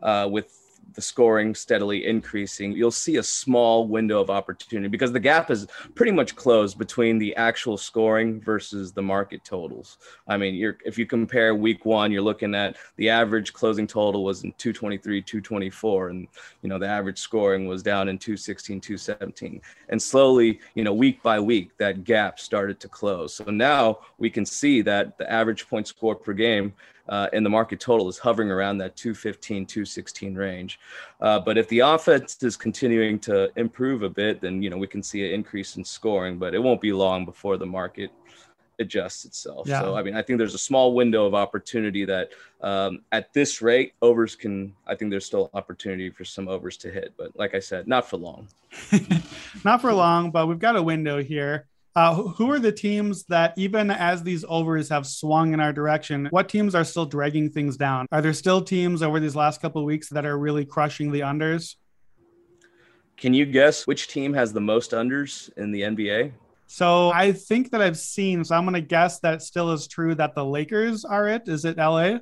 uh, 0.00 0.28
with 0.30 0.52
the 0.94 1.02
scoring 1.02 1.54
steadily 1.54 2.06
increasing, 2.06 2.72
you'll 2.72 2.90
see 2.90 3.16
a 3.16 3.22
small 3.22 3.86
window 3.86 4.20
of 4.20 4.30
opportunity 4.30 4.88
because 4.88 5.12
the 5.12 5.20
gap 5.20 5.50
is 5.50 5.66
pretty 5.94 6.12
much 6.12 6.36
closed 6.36 6.78
between 6.78 7.18
the 7.18 7.34
actual 7.36 7.76
scoring 7.76 8.40
versus 8.40 8.92
the 8.92 9.02
market 9.02 9.44
totals. 9.44 9.98
I 10.28 10.36
mean, 10.36 10.74
if 10.84 10.98
you 10.98 11.06
compare 11.06 11.54
week 11.54 11.84
one, 11.84 12.12
you're 12.12 12.22
looking 12.22 12.54
at 12.54 12.76
the 12.96 13.08
average 13.08 13.52
closing 13.52 13.86
total 13.86 14.24
was 14.24 14.44
in 14.44 14.52
223, 14.58 15.22
224, 15.22 16.08
and 16.08 16.28
you 16.62 16.68
know 16.68 16.78
the 16.78 16.86
average 16.86 17.18
scoring 17.18 17.66
was 17.66 17.82
down 17.82 18.08
in 18.08 18.18
216, 18.18 18.80
217. 18.80 19.60
And 19.88 20.00
slowly, 20.00 20.60
you 20.74 20.84
know, 20.84 20.94
week 20.94 21.22
by 21.22 21.40
week, 21.40 21.76
that 21.78 22.04
gap 22.04 22.38
started 22.38 22.80
to 22.80 22.88
close. 22.88 23.34
So 23.34 23.44
now 23.44 24.00
we 24.18 24.30
can 24.30 24.44
see 24.44 24.82
that 24.82 25.18
the 25.18 25.30
average 25.30 25.68
point 25.68 25.86
score 25.86 26.14
per 26.14 26.32
game 26.32 26.72
uh, 27.08 27.28
and 27.32 27.44
the 27.44 27.50
market 27.50 27.80
total 27.80 28.08
is 28.08 28.18
hovering 28.18 28.50
around 28.50 28.78
that 28.78 28.96
215, 28.96 29.66
216 29.66 30.34
range. 30.34 30.80
Uh, 31.20 31.40
but 31.40 31.58
if 31.58 31.68
the 31.68 31.80
offense 31.80 32.42
is 32.42 32.56
continuing 32.56 33.18
to 33.18 33.50
improve 33.58 34.02
a 34.02 34.08
bit, 34.08 34.40
then 34.40 34.62
you 34.62 34.70
know 34.70 34.76
we 34.76 34.86
can 34.86 35.02
see 35.02 35.24
an 35.24 35.32
increase 35.32 35.76
in 35.76 35.84
scoring, 35.84 36.38
but 36.38 36.54
it 36.54 36.58
won't 36.58 36.80
be 36.80 36.92
long 36.92 37.24
before 37.24 37.56
the 37.56 37.66
market 37.66 38.10
adjusts 38.80 39.24
itself. 39.24 39.68
Yeah. 39.68 39.80
So 39.80 39.96
I 39.96 40.02
mean, 40.02 40.16
I 40.16 40.22
think 40.22 40.38
there's 40.38 40.54
a 40.54 40.58
small 40.58 40.94
window 40.94 41.26
of 41.26 41.34
opportunity 41.34 42.04
that 42.06 42.30
um, 42.62 43.02
at 43.12 43.32
this 43.32 43.62
rate, 43.62 43.92
overs 44.02 44.34
can. 44.34 44.74
I 44.86 44.94
think 44.94 45.10
there's 45.10 45.26
still 45.26 45.50
opportunity 45.54 46.10
for 46.10 46.24
some 46.24 46.48
overs 46.48 46.76
to 46.78 46.90
hit, 46.90 47.14
but 47.16 47.36
like 47.38 47.54
I 47.54 47.60
said, 47.60 47.86
not 47.86 48.08
for 48.08 48.16
long. 48.16 48.48
not 49.64 49.80
for 49.80 49.92
long, 49.92 50.30
but 50.30 50.46
we've 50.46 50.58
got 50.58 50.76
a 50.76 50.82
window 50.82 51.22
here. 51.22 51.66
Uh, 51.96 52.14
who 52.14 52.50
are 52.50 52.60
the 52.60 52.70
teams 52.70 53.24
that, 53.24 53.52
even 53.56 53.90
as 53.90 54.22
these 54.22 54.44
overs 54.48 54.88
have 54.88 55.06
swung 55.06 55.52
in 55.54 55.60
our 55.60 55.72
direction, 55.72 56.28
what 56.30 56.48
teams 56.48 56.74
are 56.74 56.84
still 56.84 57.04
dragging 57.04 57.50
things 57.50 57.76
down? 57.76 58.06
Are 58.12 58.22
there 58.22 58.32
still 58.32 58.62
teams 58.62 59.02
over 59.02 59.18
these 59.18 59.34
last 59.34 59.60
couple 59.60 59.82
of 59.82 59.86
weeks 59.86 60.08
that 60.10 60.24
are 60.24 60.38
really 60.38 60.64
crushing 60.64 61.10
the 61.10 61.20
unders? 61.20 61.74
Can 63.16 63.34
you 63.34 63.44
guess 63.44 63.86
which 63.86 64.08
team 64.08 64.32
has 64.34 64.52
the 64.52 64.60
most 64.60 64.92
unders 64.92 65.50
in 65.56 65.72
the 65.72 65.82
NBA? 65.82 66.32
So 66.68 67.10
I 67.10 67.32
think 67.32 67.72
that 67.72 67.82
I've 67.82 67.98
seen. 67.98 68.44
So 68.44 68.54
I'm 68.54 68.62
going 68.62 68.74
to 68.74 68.80
guess 68.80 69.18
that 69.20 69.42
still 69.42 69.72
is 69.72 69.88
true 69.88 70.14
that 70.14 70.36
the 70.36 70.44
Lakers 70.44 71.04
are 71.04 71.26
it. 71.26 71.48
Is 71.48 71.64
it 71.64 71.76
LA? 71.76 72.18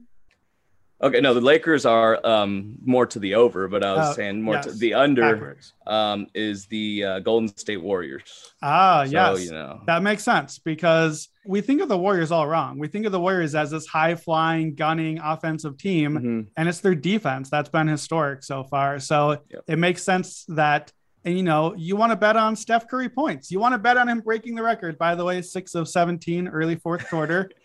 Okay, 1.00 1.20
no, 1.20 1.32
the 1.32 1.40
Lakers 1.40 1.86
are 1.86 2.24
um, 2.26 2.74
more 2.84 3.06
to 3.06 3.20
the 3.20 3.36
over, 3.36 3.68
but 3.68 3.84
I 3.84 3.94
was 3.94 4.08
uh, 4.08 4.14
saying 4.14 4.42
more 4.42 4.54
yes. 4.54 4.64
to 4.64 4.72
the 4.72 4.94
under 4.94 5.56
um, 5.86 6.26
is 6.34 6.66
the 6.66 7.04
uh, 7.04 7.18
Golden 7.20 7.46
State 7.56 7.80
Warriors. 7.80 8.52
Ah, 8.62 9.04
so, 9.04 9.12
yes, 9.12 9.44
you 9.44 9.52
know 9.52 9.80
that 9.86 10.02
makes 10.02 10.24
sense 10.24 10.58
because 10.58 11.28
we 11.46 11.60
think 11.60 11.80
of 11.80 11.88
the 11.88 11.96
Warriors 11.96 12.32
all 12.32 12.48
wrong. 12.48 12.78
We 12.78 12.88
think 12.88 13.06
of 13.06 13.12
the 13.12 13.20
Warriors 13.20 13.54
as 13.54 13.70
this 13.70 13.86
high 13.86 14.16
flying, 14.16 14.74
gunning 14.74 15.20
offensive 15.20 15.78
team, 15.78 16.14
mm-hmm. 16.14 16.40
and 16.56 16.68
it's 16.68 16.80
their 16.80 16.96
defense 16.96 17.48
that's 17.48 17.68
been 17.68 17.86
historic 17.86 18.42
so 18.42 18.64
far. 18.64 18.98
So 18.98 19.40
yep. 19.50 19.64
it 19.68 19.78
makes 19.78 20.02
sense 20.02 20.44
that. 20.48 20.92
And 21.24 21.36
you 21.36 21.42
know, 21.42 21.74
you 21.76 21.96
want 21.96 22.12
to 22.12 22.16
bet 22.16 22.36
on 22.36 22.56
Steph 22.56 22.88
Curry 22.88 23.08
points. 23.08 23.50
You 23.50 23.58
want 23.58 23.74
to 23.74 23.78
bet 23.78 23.96
on 23.96 24.08
him 24.08 24.20
breaking 24.20 24.54
the 24.54 24.62
record. 24.62 24.96
By 24.96 25.14
the 25.14 25.24
way, 25.24 25.42
six 25.42 25.74
of 25.74 25.88
17 25.88 26.48
early 26.48 26.76
fourth 26.76 27.06
quarter. 27.08 27.50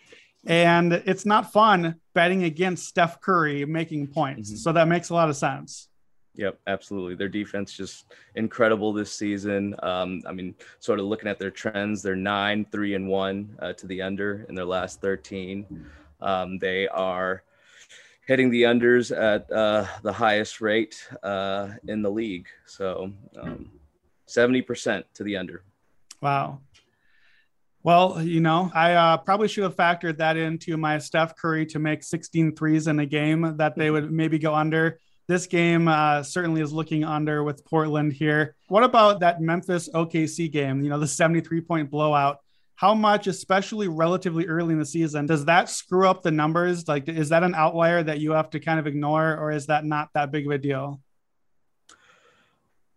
and 0.46 0.92
it's 0.92 1.26
not 1.26 1.52
fun 1.52 1.96
betting 2.14 2.44
against 2.44 2.86
Steph 2.86 3.20
Curry 3.20 3.64
making 3.64 4.08
points. 4.08 4.50
Mm-hmm. 4.50 4.58
So 4.58 4.72
that 4.72 4.88
makes 4.88 5.10
a 5.10 5.14
lot 5.14 5.28
of 5.28 5.36
sense. 5.36 5.88
Yep, 6.36 6.58
absolutely. 6.66 7.14
Their 7.14 7.28
defense 7.28 7.72
just 7.72 8.12
incredible 8.34 8.92
this 8.92 9.12
season. 9.12 9.76
Um, 9.82 10.20
I 10.26 10.32
mean, 10.32 10.54
sort 10.80 10.98
of 10.98 11.06
looking 11.06 11.28
at 11.28 11.38
their 11.38 11.50
trends, 11.50 12.02
they're 12.02 12.16
nine, 12.16 12.66
three, 12.72 12.94
and 12.94 13.08
one 13.08 13.56
uh, 13.60 13.72
to 13.74 13.86
the 13.86 14.02
under 14.02 14.44
in 14.48 14.54
their 14.54 14.64
last 14.64 15.00
13. 15.00 15.86
Um, 16.20 16.58
they 16.58 16.88
are 16.88 17.44
hitting 18.26 18.50
the 18.50 18.62
unders 18.62 19.16
at 19.16 19.50
uh, 19.52 19.86
the 20.02 20.12
highest 20.12 20.60
rate 20.60 21.08
uh, 21.22 21.68
in 21.86 22.02
the 22.02 22.10
league. 22.10 22.48
So 22.66 23.12
um, 23.40 23.70
70% 24.26 25.04
to 25.14 25.22
the 25.22 25.36
under. 25.36 25.62
Wow. 26.20 26.60
Well, 27.84 28.22
you 28.22 28.40
know, 28.40 28.72
I 28.74 28.94
uh, 28.94 29.18
probably 29.18 29.46
should 29.46 29.64
have 29.64 29.76
factored 29.76 30.16
that 30.16 30.38
into 30.38 30.78
my 30.78 30.96
Steph 30.96 31.36
Curry 31.36 31.66
to 31.66 31.78
make 31.78 32.02
16 32.02 32.56
threes 32.56 32.86
in 32.86 32.98
a 32.98 33.04
game 33.04 33.58
that 33.58 33.76
they 33.76 33.90
would 33.90 34.10
maybe 34.10 34.38
go 34.38 34.54
under. 34.54 34.98
This 35.28 35.46
game 35.46 35.86
uh, 35.86 36.22
certainly 36.22 36.62
is 36.62 36.72
looking 36.72 37.04
under 37.04 37.44
with 37.44 37.62
Portland 37.66 38.14
here. 38.14 38.56
What 38.68 38.84
about 38.84 39.20
that 39.20 39.42
Memphis 39.42 39.90
OKC 39.90 40.50
game? 40.50 40.80
You 40.82 40.88
know, 40.88 40.98
the 40.98 41.06
73 41.06 41.60
point 41.60 41.90
blowout. 41.90 42.38
How 42.74 42.94
much, 42.94 43.26
especially 43.26 43.86
relatively 43.88 44.46
early 44.46 44.72
in 44.72 44.78
the 44.78 44.86
season, 44.86 45.26
does 45.26 45.44
that 45.44 45.68
screw 45.68 46.08
up 46.08 46.22
the 46.22 46.30
numbers? 46.30 46.88
Like, 46.88 47.06
is 47.06 47.28
that 47.28 47.42
an 47.42 47.54
outlier 47.54 48.02
that 48.02 48.18
you 48.18 48.32
have 48.32 48.48
to 48.50 48.60
kind 48.60 48.80
of 48.80 48.86
ignore, 48.86 49.36
or 49.36 49.52
is 49.52 49.66
that 49.66 49.84
not 49.84 50.08
that 50.14 50.32
big 50.32 50.46
of 50.46 50.52
a 50.52 50.58
deal? 50.58 51.00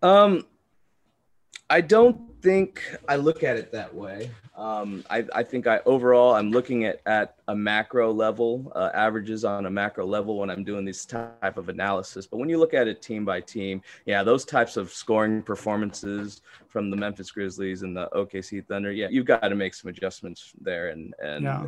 Um, 0.01 0.45
I 1.69 1.81
don't 1.81 2.26
think 2.41 2.81
I 3.07 3.15
look 3.15 3.43
at 3.43 3.57
it 3.57 3.71
that 3.71 3.93
way. 3.93 4.29
Um, 4.55 5.03
I, 5.09 5.23
I, 5.35 5.43
think 5.43 5.67
I 5.67 5.81
overall 5.85 6.33
I'm 6.33 6.51
looking 6.51 6.85
at 6.85 7.01
at 7.05 7.35
a 7.47 7.55
macro 7.55 8.11
level, 8.11 8.71
uh, 8.75 8.89
averages 8.93 9.45
on 9.45 9.65
a 9.65 9.69
macro 9.69 10.05
level 10.05 10.37
when 10.37 10.49
I'm 10.49 10.63
doing 10.63 10.83
this 10.83 11.05
type 11.05 11.57
of 11.57 11.69
analysis. 11.69 12.25
But 12.25 12.37
when 12.37 12.49
you 12.49 12.57
look 12.57 12.73
at 12.73 12.87
it 12.87 13.01
team 13.01 13.23
by 13.23 13.41
team, 13.41 13.81
yeah, 14.05 14.23
those 14.23 14.45
types 14.45 14.75
of 14.75 14.91
scoring 14.91 15.43
performances 15.43 16.41
from 16.69 16.89
the 16.89 16.97
Memphis 16.97 17.29
Grizzlies 17.31 17.83
and 17.83 17.95
the 17.95 18.09
OKC 18.15 18.65
Thunder, 18.65 18.91
yeah, 18.91 19.07
you've 19.09 19.25
got 19.25 19.47
to 19.47 19.55
make 19.55 19.73
some 19.73 19.89
adjustments 19.89 20.53
there, 20.59 20.89
and 20.89 21.13
and 21.21 21.43
yeah. 21.43 21.65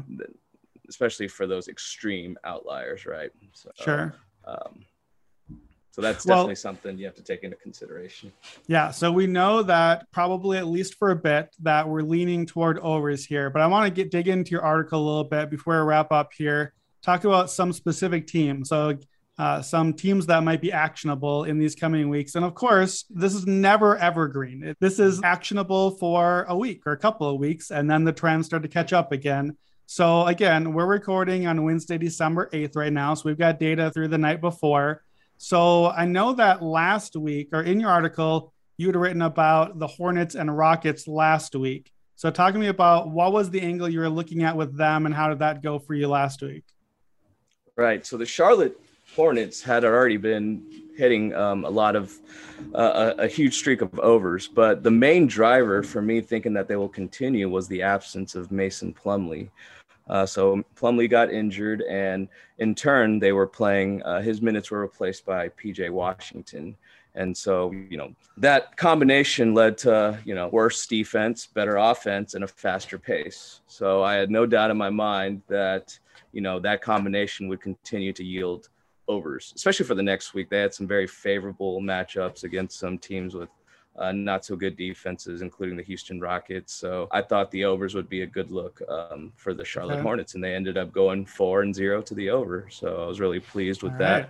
especially 0.87 1.27
for 1.27 1.45
those 1.45 1.67
extreme 1.67 2.37
outliers, 2.43 3.05
right? 3.05 3.31
So, 3.53 3.71
sure. 3.75 4.15
Um, 4.45 4.85
so 5.99 6.03
that's 6.03 6.23
definitely 6.23 6.49
well, 6.49 6.55
something 6.55 6.97
you 6.97 7.05
have 7.05 7.15
to 7.15 7.23
take 7.23 7.43
into 7.43 7.57
consideration. 7.57 8.31
Yeah. 8.67 8.91
So 8.91 9.11
we 9.11 9.27
know 9.27 9.63
that 9.63 10.09
probably 10.11 10.57
at 10.57 10.67
least 10.67 10.95
for 10.95 11.11
a 11.11 11.15
bit 11.15 11.53
that 11.59 11.87
we're 11.89 12.01
leaning 12.01 12.45
toward 12.45 12.79
overs 12.79 13.25
here, 13.25 13.49
but 13.49 13.61
I 13.61 13.67
want 13.67 13.85
to 13.85 13.91
get 13.91 14.09
dig 14.09 14.29
into 14.29 14.51
your 14.51 14.61
article 14.61 15.01
a 15.01 15.05
little 15.05 15.23
bit 15.25 15.49
before 15.49 15.75
I 15.75 15.79
wrap 15.79 16.11
up 16.13 16.31
here. 16.31 16.73
Talk 17.01 17.25
about 17.25 17.51
some 17.51 17.73
specific 17.73 18.27
teams. 18.27 18.69
So 18.69 18.97
uh, 19.37 19.61
some 19.61 19.93
teams 19.93 20.25
that 20.27 20.43
might 20.43 20.61
be 20.61 20.71
actionable 20.71 21.43
in 21.43 21.57
these 21.57 21.75
coming 21.75 22.07
weeks. 22.07 22.35
And 22.35 22.45
of 22.45 22.55
course, 22.55 23.05
this 23.09 23.33
is 23.33 23.45
never 23.45 23.97
evergreen. 23.97 24.75
This 24.79 24.99
is 24.99 25.21
actionable 25.23 25.91
for 25.91 26.45
a 26.47 26.57
week 26.57 26.83
or 26.85 26.93
a 26.93 26.97
couple 26.97 27.29
of 27.29 27.39
weeks, 27.39 27.71
and 27.71 27.89
then 27.89 28.03
the 28.03 28.11
trends 28.11 28.45
start 28.45 28.63
to 28.63 28.69
catch 28.69 28.93
up 28.93 29.11
again. 29.11 29.57
So 29.85 30.27
again, 30.27 30.73
we're 30.73 30.85
recording 30.85 31.47
on 31.47 31.63
Wednesday, 31.63 31.97
December 31.97 32.49
8th 32.53 32.75
right 32.75 32.93
now. 32.93 33.15
So 33.15 33.23
we've 33.25 33.39
got 33.39 33.59
data 33.59 33.89
through 33.91 34.09
the 34.09 34.17
night 34.19 34.39
before. 34.39 35.03
So 35.41 35.87
I 35.87 36.03
know 36.03 36.33
that 36.33 36.61
last 36.61 37.15
week, 37.15 37.47
or 37.53 37.63
in 37.63 37.79
your 37.79 37.89
article, 37.89 38.53
you 38.75 38.87
had 38.87 38.97
written 38.97 39.21
about 39.21 39.79
the 39.79 39.87
Hornets 39.87 40.35
and 40.35 40.55
Rockets 40.55 41.07
last 41.07 41.55
week. 41.55 41.93
So 42.17 42.29
talk 42.29 42.51
to 42.51 42.59
me 42.59 42.67
about 42.67 43.09
what 43.09 43.31
was 43.31 43.49
the 43.49 43.61
angle 43.61 43.87
you 43.87 44.01
were 44.01 44.09
looking 44.09 44.43
at 44.43 44.57
with 44.57 44.75
them, 44.75 45.05
and 45.05 45.15
how 45.15 45.29
did 45.29 45.39
that 45.39 45.63
go 45.63 45.79
for 45.79 45.93
you 45.93 46.09
last 46.09 46.41
week? 46.41 46.65
Right. 47.77 48.05
So 48.05 48.17
the 48.17 48.25
Charlotte 48.25 48.77
Hornets 49.15 49.61
had 49.61 49.85
already 49.85 50.17
been 50.17 50.61
hitting 50.97 51.33
um, 51.33 51.63
a 51.63 51.69
lot 51.69 51.95
of 51.95 52.13
uh, 52.75 53.13
a, 53.17 53.23
a, 53.23 53.27
huge 53.27 53.55
streak 53.55 53.81
of 53.81 53.97
overs, 53.99 54.49
but 54.49 54.83
the 54.83 54.91
main 54.91 55.25
driver 55.25 55.81
for 55.81 56.01
me 56.01 56.19
thinking 56.19 56.51
that 56.51 56.67
they 56.67 56.75
will 56.75 56.89
continue 56.89 57.49
was 57.49 57.69
the 57.69 57.81
absence 57.81 58.35
of 58.35 58.51
Mason 58.51 58.93
Plumlee. 58.93 59.49
Uh, 60.09 60.25
so 60.25 60.63
Plumlee 60.75 61.09
got 61.09 61.31
injured, 61.31 61.81
and 61.83 62.27
in 62.57 62.73
turn, 62.73 63.19
they 63.19 63.31
were 63.31 63.47
playing. 63.47 64.01
Uh, 64.03 64.21
his 64.21 64.41
minutes 64.41 64.71
were 64.71 64.81
replaced 64.81 65.25
by 65.25 65.49
PJ 65.49 65.89
Washington, 65.91 66.75
And 67.15 67.35
so, 67.35 67.71
you 67.71 67.97
know, 67.97 68.13
that 68.37 68.75
combination 68.77 69.53
led 69.53 69.77
to, 69.79 70.19
you 70.25 70.35
know, 70.35 70.47
worse 70.47 70.85
defense, 70.87 71.45
better 71.47 71.77
offense, 71.77 72.33
and 72.33 72.43
a 72.43 72.47
faster 72.47 72.97
pace. 72.97 73.61
So 73.67 74.03
I 74.03 74.15
had 74.15 74.29
no 74.29 74.45
doubt 74.45 74.71
in 74.71 74.77
my 74.77 74.89
mind 74.89 75.41
that, 75.47 75.97
you 76.31 76.41
know, 76.41 76.59
that 76.59 76.81
combination 76.81 77.47
would 77.47 77.61
continue 77.61 78.13
to 78.13 78.23
yield 78.23 78.69
overs, 79.07 79.53
especially 79.55 79.85
for 79.85 79.95
the 79.95 80.03
next 80.03 80.33
week. 80.33 80.49
They 80.49 80.59
had 80.59 80.73
some 80.73 80.87
very 80.87 81.07
favorable 81.07 81.81
matchups 81.81 82.43
against 82.43 82.79
some 82.79 82.97
teams 82.97 83.33
with 83.33 83.49
uh, 83.99 84.13
not 84.13 84.45
so 84.45 84.55
good 84.55 84.77
defenses, 84.77 85.41
including 85.41 85.75
the 85.75 85.83
Houston 85.83 86.19
Rockets. 86.19 86.73
So 86.73 87.07
I 87.11 87.21
thought 87.21 87.51
the 87.51 87.65
overs 87.65 87.93
would 87.93 88.09
be 88.09 88.21
a 88.21 88.25
good 88.25 88.49
look 88.49 88.81
um, 88.87 89.33
for 89.35 89.53
the 89.53 89.65
Charlotte 89.65 89.95
okay. 89.95 90.03
Hornets, 90.03 90.35
and 90.35 90.43
they 90.43 90.55
ended 90.55 90.77
up 90.77 90.91
going 90.91 91.25
four 91.25 91.61
and 91.61 91.75
zero 91.75 92.01
to 92.01 92.13
the 92.15 92.29
over. 92.29 92.67
So 92.71 93.03
I 93.03 93.07
was 93.07 93.19
really 93.19 93.39
pleased 93.39 93.83
with 93.83 93.93
All 93.93 93.99
that. 93.99 94.29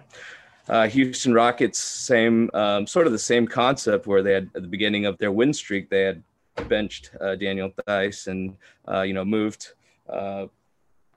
Right. 0.68 0.76
Uh, 0.76 0.88
Houston 0.88 1.34
Rockets, 1.34 1.80
same 1.80 2.50
um, 2.54 2.86
sort 2.86 3.08
of 3.08 3.12
the 3.12 3.20
same 3.20 3.48
concept 3.48 4.06
where 4.06 4.22
they 4.22 4.34
had 4.34 4.50
at 4.56 4.62
the 4.62 4.68
beginning 4.68 5.06
of 5.06 5.18
their 5.18 5.32
win 5.32 5.54
streak, 5.54 5.90
they 5.90 6.02
had 6.02 6.24
benched 6.68 7.12
uh, 7.22 7.36
Daniel 7.36 7.72
Theis 7.88 8.28
and 8.28 8.56
uh, 8.88 9.02
you 9.02 9.14
know 9.14 9.26
moved 9.26 9.74
uh, 10.10 10.48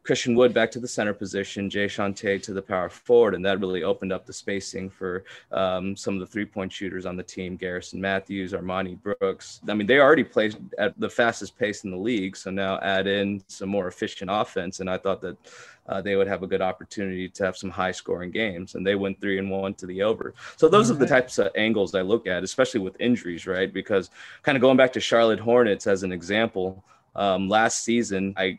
Christian 0.02 0.34
Wood 0.34 0.52
back 0.52 0.70
to 0.72 0.80
the 0.80 0.88
center 0.88 1.14
position, 1.14 1.70
Jay 1.70 1.86
Tate 1.86 2.42
to 2.42 2.52
the 2.52 2.62
power 2.62 2.88
forward, 2.88 3.34
and 3.34 3.44
that 3.44 3.60
really 3.60 3.84
opened 3.84 4.12
up 4.12 4.26
the 4.26 4.32
spacing 4.32 4.90
for 4.90 5.24
um, 5.52 5.96
some 5.96 6.14
of 6.14 6.20
the 6.20 6.26
three-point 6.26 6.72
shooters 6.72 7.06
on 7.06 7.16
the 7.16 7.22
team: 7.22 7.56
Garrison 7.56 8.00
Matthews, 8.00 8.52
Armoni 8.52 9.00
Brooks. 9.00 9.60
I 9.68 9.74
mean, 9.74 9.86
they 9.86 10.00
already 10.00 10.24
played 10.24 10.56
at 10.78 10.98
the 10.98 11.08
fastest 11.08 11.56
pace 11.56 11.84
in 11.84 11.90
the 11.90 11.96
league, 11.96 12.36
so 12.36 12.50
now 12.50 12.80
add 12.80 13.06
in 13.06 13.44
some 13.46 13.68
more 13.68 13.86
efficient 13.86 14.30
offense, 14.32 14.80
and 14.80 14.90
I 14.90 14.98
thought 14.98 15.20
that 15.20 15.36
uh, 15.86 16.00
they 16.00 16.16
would 16.16 16.26
have 16.26 16.42
a 16.42 16.48
good 16.48 16.62
opportunity 16.62 17.28
to 17.28 17.44
have 17.44 17.56
some 17.56 17.70
high-scoring 17.70 18.32
games, 18.32 18.74
and 18.74 18.84
they 18.84 18.96
went 18.96 19.20
three 19.20 19.38
and 19.38 19.50
one 19.50 19.74
to 19.74 19.86
the 19.86 20.02
over. 20.02 20.34
So 20.56 20.68
those 20.68 20.90
All 20.90 20.96
are 20.96 20.98
right. 20.98 21.08
the 21.08 21.14
types 21.14 21.38
of 21.38 21.50
angles 21.54 21.94
I 21.94 22.02
look 22.02 22.26
at, 22.26 22.42
especially 22.42 22.80
with 22.80 23.00
injuries, 23.00 23.46
right? 23.46 23.72
Because 23.72 24.10
kind 24.42 24.56
of 24.56 24.62
going 24.62 24.76
back 24.76 24.92
to 24.94 25.00
Charlotte 25.00 25.40
Hornets 25.40 25.86
as 25.86 26.02
an 26.02 26.10
example. 26.12 26.82
Um, 27.14 27.48
last 27.48 27.84
season, 27.84 28.32
I 28.38 28.58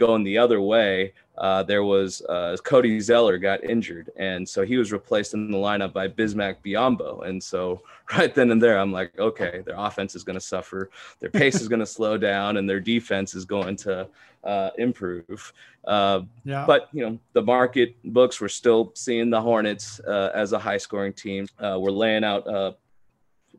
going 0.00 0.24
the 0.24 0.38
other 0.38 0.60
way, 0.60 1.12
uh, 1.38 1.62
there 1.62 1.84
was 1.84 2.22
uh, 2.22 2.56
Cody 2.64 2.98
Zeller 3.00 3.38
got 3.38 3.62
injured, 3.62 4.10
and 4.16 4.48
so 4.48 4.62
he 4.62 4.76
was 4.76 4.92
replaced 4.92 5.34
in 5.34 5.50
the 5.50 5.56
lineup 5.56 5.92
by 5.92 6.08
Bismack 6.08 6.56
Biyombo. 6.64 7.26
And 7.26 7.40
so 7.42 7.82
right 8.16 8.34
then 8.34 8.50
and 8.50 8.60
there, 8.60 8.78
I'm 8.78 8.92
like, 8.92 9.16
okay, 9.18 9.62
their 9.64 9.76
offense 9.78 10.16
is 10.16 10.24
going 10.24 10.34
to 10.34 10.44
suffer, 10.44 10.90
their 11.20 11.30
pace 11.30 11.60
is 11.60 11.68
going 11.68 11.80
to 11.80 11.86
slow 11.86 12.16
down, 12.16 12.56
and 12.56 12.68
their 12.68 12.80
defense 12.80 13.34
is 13.34 13.44
going 13.44 13.76
to 13.76 14.08
uh, 14.42 14.70
improve. 14.78 15.52
Uh, 15.84 16.22
yeah. 16.44 16.64
But 16.66 16.88
you 16.92 17.06
know, 17.06 17.18
the 17.34 17.42
market 17.42 17.94
books 18.02 18.40
were 18.40 18.48
still 18.48 18.92
seeing 18.94 19.30
the 19.30 19.40
Hornets 19.40 20.00
uh, 20.00 20.32
as 20.34 20.52
a 20.52 20.58
high-scoring 20.58 21.12
team. 21.12 21.46
Uh, 21.58 21.78
we're 21.78 21.90
laying 21.90 22.24
out 22.24 22.76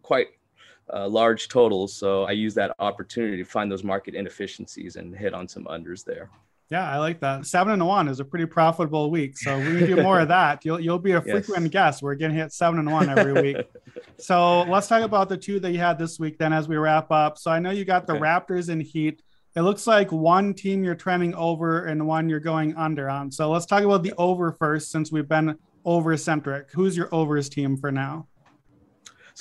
quite 0.02 0.28
uh, 0.94 1.08
large 1.08 1.48
totals. 1.48 1.94
So 1.94 2.24
I 2.24 2.32
use 2.32 2.54
that 2.56 2.76
opportunity 2.80 3.38
to 3.38 3.46
find 3.46 3.72
those 3.72 3.84
market 3.84 4.16
inefficiencies 4.16 4.96
and 4.96 5.16
hit 5.16 5.34
on 5.34 5.48
some 5.48 5.66
unders 5.66 6.04
there. 6.04 6.30
Yeah, 6.72 6.90
I 6.90 7.00
like 7.00 7.20
that. 7.20 7.46
Seven 7.46 7.74
and 7.74 7.86
one 7.86 8.08
is 8.08 8.22
a 8.22 8.26
pretty 8.26 8.46
profitable 8.46 9.12
week. 9.12 9.38
So 9.38 9.58
we 9.60 9.66
can 9.66 9.88
do 9.88 9.96
more 10.02 10.22
of 10.22 10.30
that. 10.30 10.64
You'll 10.64 10.80
you'll 10.80 11.00
be 11.00 11.12
a 11.12 11.22
frequent 11.22 11.64
yes. 11.64 11.72
guest. 11.72 12.02
We're 12.02 12.16
getting 12.16 12.38
hit 12.38 12.54
seven 12.54 12.80
and 12.80 12.90
one 12.90 13.10
every 13.10 13.34
week. 13.34 13.58
so 14.18 14.62
let's 14.64 14.88
talk 14.88 15.04
about 15.04 15.28
the 15.28 15.36
two 15.36 15.60
that 15.60 15.72
you 15.74 15.80
had 15.80 16.00
this 16.00 16.18
week 16.18 16.38
then 16.38 16.54
as 16.54 16.70
we 16.70 16.78
wrap 16.78 17.12
up. 17.12 17.38
So 17.38 17.52
I 17.52 17.60
know 17.60 17.72
you 17.72 17.84
got 17.84 18.08
the 18.08 18.14
okay. 18.14 18.22
Raptors 18.22 18.70
and 18.70 18.82
Heat. 18.82 19.22
It 19.54 19.64
looks 19.64 19.86
like 19.86 20.14
one 20.14 20.54
team 20.54 20.86
you're 20.86 20.96
trending 20.96 21.36
over 21.36 21.84
and 21.88 22.08
one 22.08 22.30
you're 22.30 22.40
going 22.40 22.74
under 22.78 23.10
on. 23.10 23.32
So 23.32 23.52
let's 23.52 23.66
talk 23.66 23.84
about 23.84 24.02
the 24.02 24.14
over 24.18 24.54
first 24.54 24.92
since 24.92 25.12
we've 25.12 25.28
been 25.28 25.58
over 25.84 26.16
centric. 26.16 26.72
Who's 26.72 26.96
your 26.96 27.14
overs 27.14 27.50
team 27.50 27.76
for 27.76 27.92
now? 27.92 28.28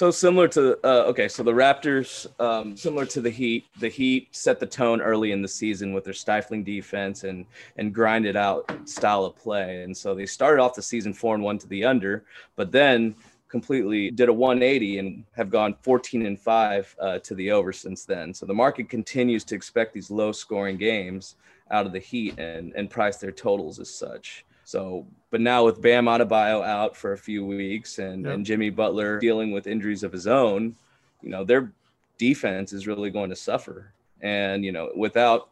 So 0.00 0.10
similar 0.10 0.48
to 0.48 0.78
uh, 0.82 1.04
okay, 1.08 1.28
so 1.28 1.42
the 1.42 1.52
Raptors, 1.52 2.26
um, 2.40 2.74
similar 2.74 3.04
to 3.04 3.20
the 3.20 3.28
Heat, 3.28 3.66
the 3.80 3.90
Heat 3.90 4.28
set 4.30 4.58
the 4.58 4.64
tone 4.64 5.02
early 5.02 5.30
in 5.30 5.42
the 5.42 5.48
season 5.48 5.92
with 5.92 6.04
their 6.04 6.14
stifling 6.14 6.64
defense 6.64 7.24
and 7.24 7.44
and 7.76 7.92
grinded 7.92 8.34
out 8.34 8.88
style 8.88 9.26
of 9.26 9.36
play, 9.36 9.82
and 9.82 9.94
so 9.94 10.14
they 10.14 10.24
started 10.24 10.62
off 10.62 10.74
the 10.74 10.80
season 10.80 11.12
four 11.12 11.34
and 11.34 11.44
one 11.44 11.58
to 11.58 11.68
the 11.68 11.84
under, 11.84 12.24
but 12.56 12.72
then 12.72 13.14
completely 13.48 14.10
did 14.10 14.30
a 14.30 14.32
180 14.32 15.00
and 15.00 15.22
have 15.32 15.50
gone 15.50 15.74
14 15.82 16.24
and 16.24 16.40
five 16.40 16.96
uh, 16.98 17.18
to 17.18 17.34
the 17.34 17.50
over 17.50 17.70
since 17.70 18.06
then. 18.06 18.32
So 18.32 18.46
the 18.46 18.54
market 18.54 18.88
continues 18.88 19.44
to 19.44 19.54
expect 19.54 19.92
these 19.92 20.10
low 20.10 20.32
scoring 20.32 20.78
games 20.78 21.36
out 21.70 21.84
of 21.84 21.92
the 21.92 21.98
Heat 21.98 22.38
and 22.38 22.72
and 22.74 22.88
price 22.88 23.18
their 23.18 23.32
totals 23.32 23.78
as 23.78 23.90
such. 23.90 24.46
So, 24.70 25.04
but 25.30 25.40
now 25.40 25.64
with 25.64 25.82
Bam 25.82 26.04
Adebayo 26.04 26.64
out 26.64 26.96
for 26.96 27.12
a 27.12 27.18
few 27.18 27.44
weeks 27.44 27.98
and, 27.98 28.24
yep. 28.24 28.34
and 28.34 28.46
Jimmy 28.46 28.70
Butler 28.70 29.18
dealing 29.18 29.50
with 29.50 29.66
injuries 29.66 30.04
of 30.04 30.12
his 30.12 30.28
own, 30.28 30.76
you 31.22 31.28
know, 31.28 31.42
their 31.42 31.72
defense 32.18 32.72
is 32.72 32.86
really 32.86 33.10
going 33.10 33.30
to 33.30 33.36
suffer. 33.36 33.92
And, 34.20 34.64
you 34.64 34.70
know, 34.70 34.92
without, 34.94 35.48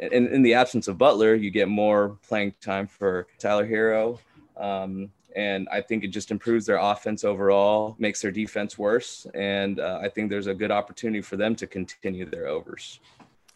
in, 0.00 0.26
in 0.26 0.42
the 0.42 0.54
absence 0.54 0.88
of 0.88 0.98
Butler, 0.98 1.36
you 1.36 1.52
get 1.52 1.68
more 1.68 2.18
playing 2.26 2.52
time 2.60 2.88
for 2.88 3.28
Tyler 3.38 3.64
Herro. 3.64 4.18
Um, 4.56 5.12
and 5.36 5.68
I 5.70 5.80
think 5.80 6.02
it 6.02 6.08
just 6.08 6.32
improves 6.32 6.66
their 6.66 6.78
offense 6.78 7.22
overall, 7.22 7.94
makes 8.00 8.20
their 8.20 8.32
defense 8.32 8.76
worse. 8.76 9.24
And 9.34 9.78
uh, 9.78 10.00
I 10.02 10.08
think 10.08 10.30
there's 10.30 10.48
a 10.48 10.54
good 10.54 10.72
opportunity 10.72 11.20
for 11.20 11.36
them 11.36 11.54
to 11.54 11.68
continue 11.68 12.26
their 12.26 12.48
overs. 12.48 12.98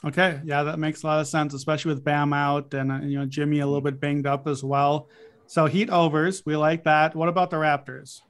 Okay, 0.04 0.40
yeah, 0.44 0.64
that 0.64 0.78
makes 0.78 1.02
a 1.04 1.06
lot 1.06 1.20
of 1.20 1.28
sense, 1.28 1.54
especially 1.54 1.94
with 1.94 2.02
Bam 2.02 2.32
out 2.32 2.74
and 2.74 2.90
uh, 2.90 2.98
you 2.98 3.18
know 3.18 3.26
Jimmy 3.26 3.60
a 3.60 3.66
little 3.66 3.80
bit 3.80 4.00
banged 4.00 4.26
up 4.26 4.48
as 4.48 4.64
well. 4.64 5.08
So 5.46 5.66
Heat 5.66 5.90
overs, 5.90 6.44
we 6.44 6.56
like 6.56 6.84
that. 6.84 7.14
What 7.14 7.28
about 7.28 7.50
the 7.50 7.56
Raptors? 7.56 8.20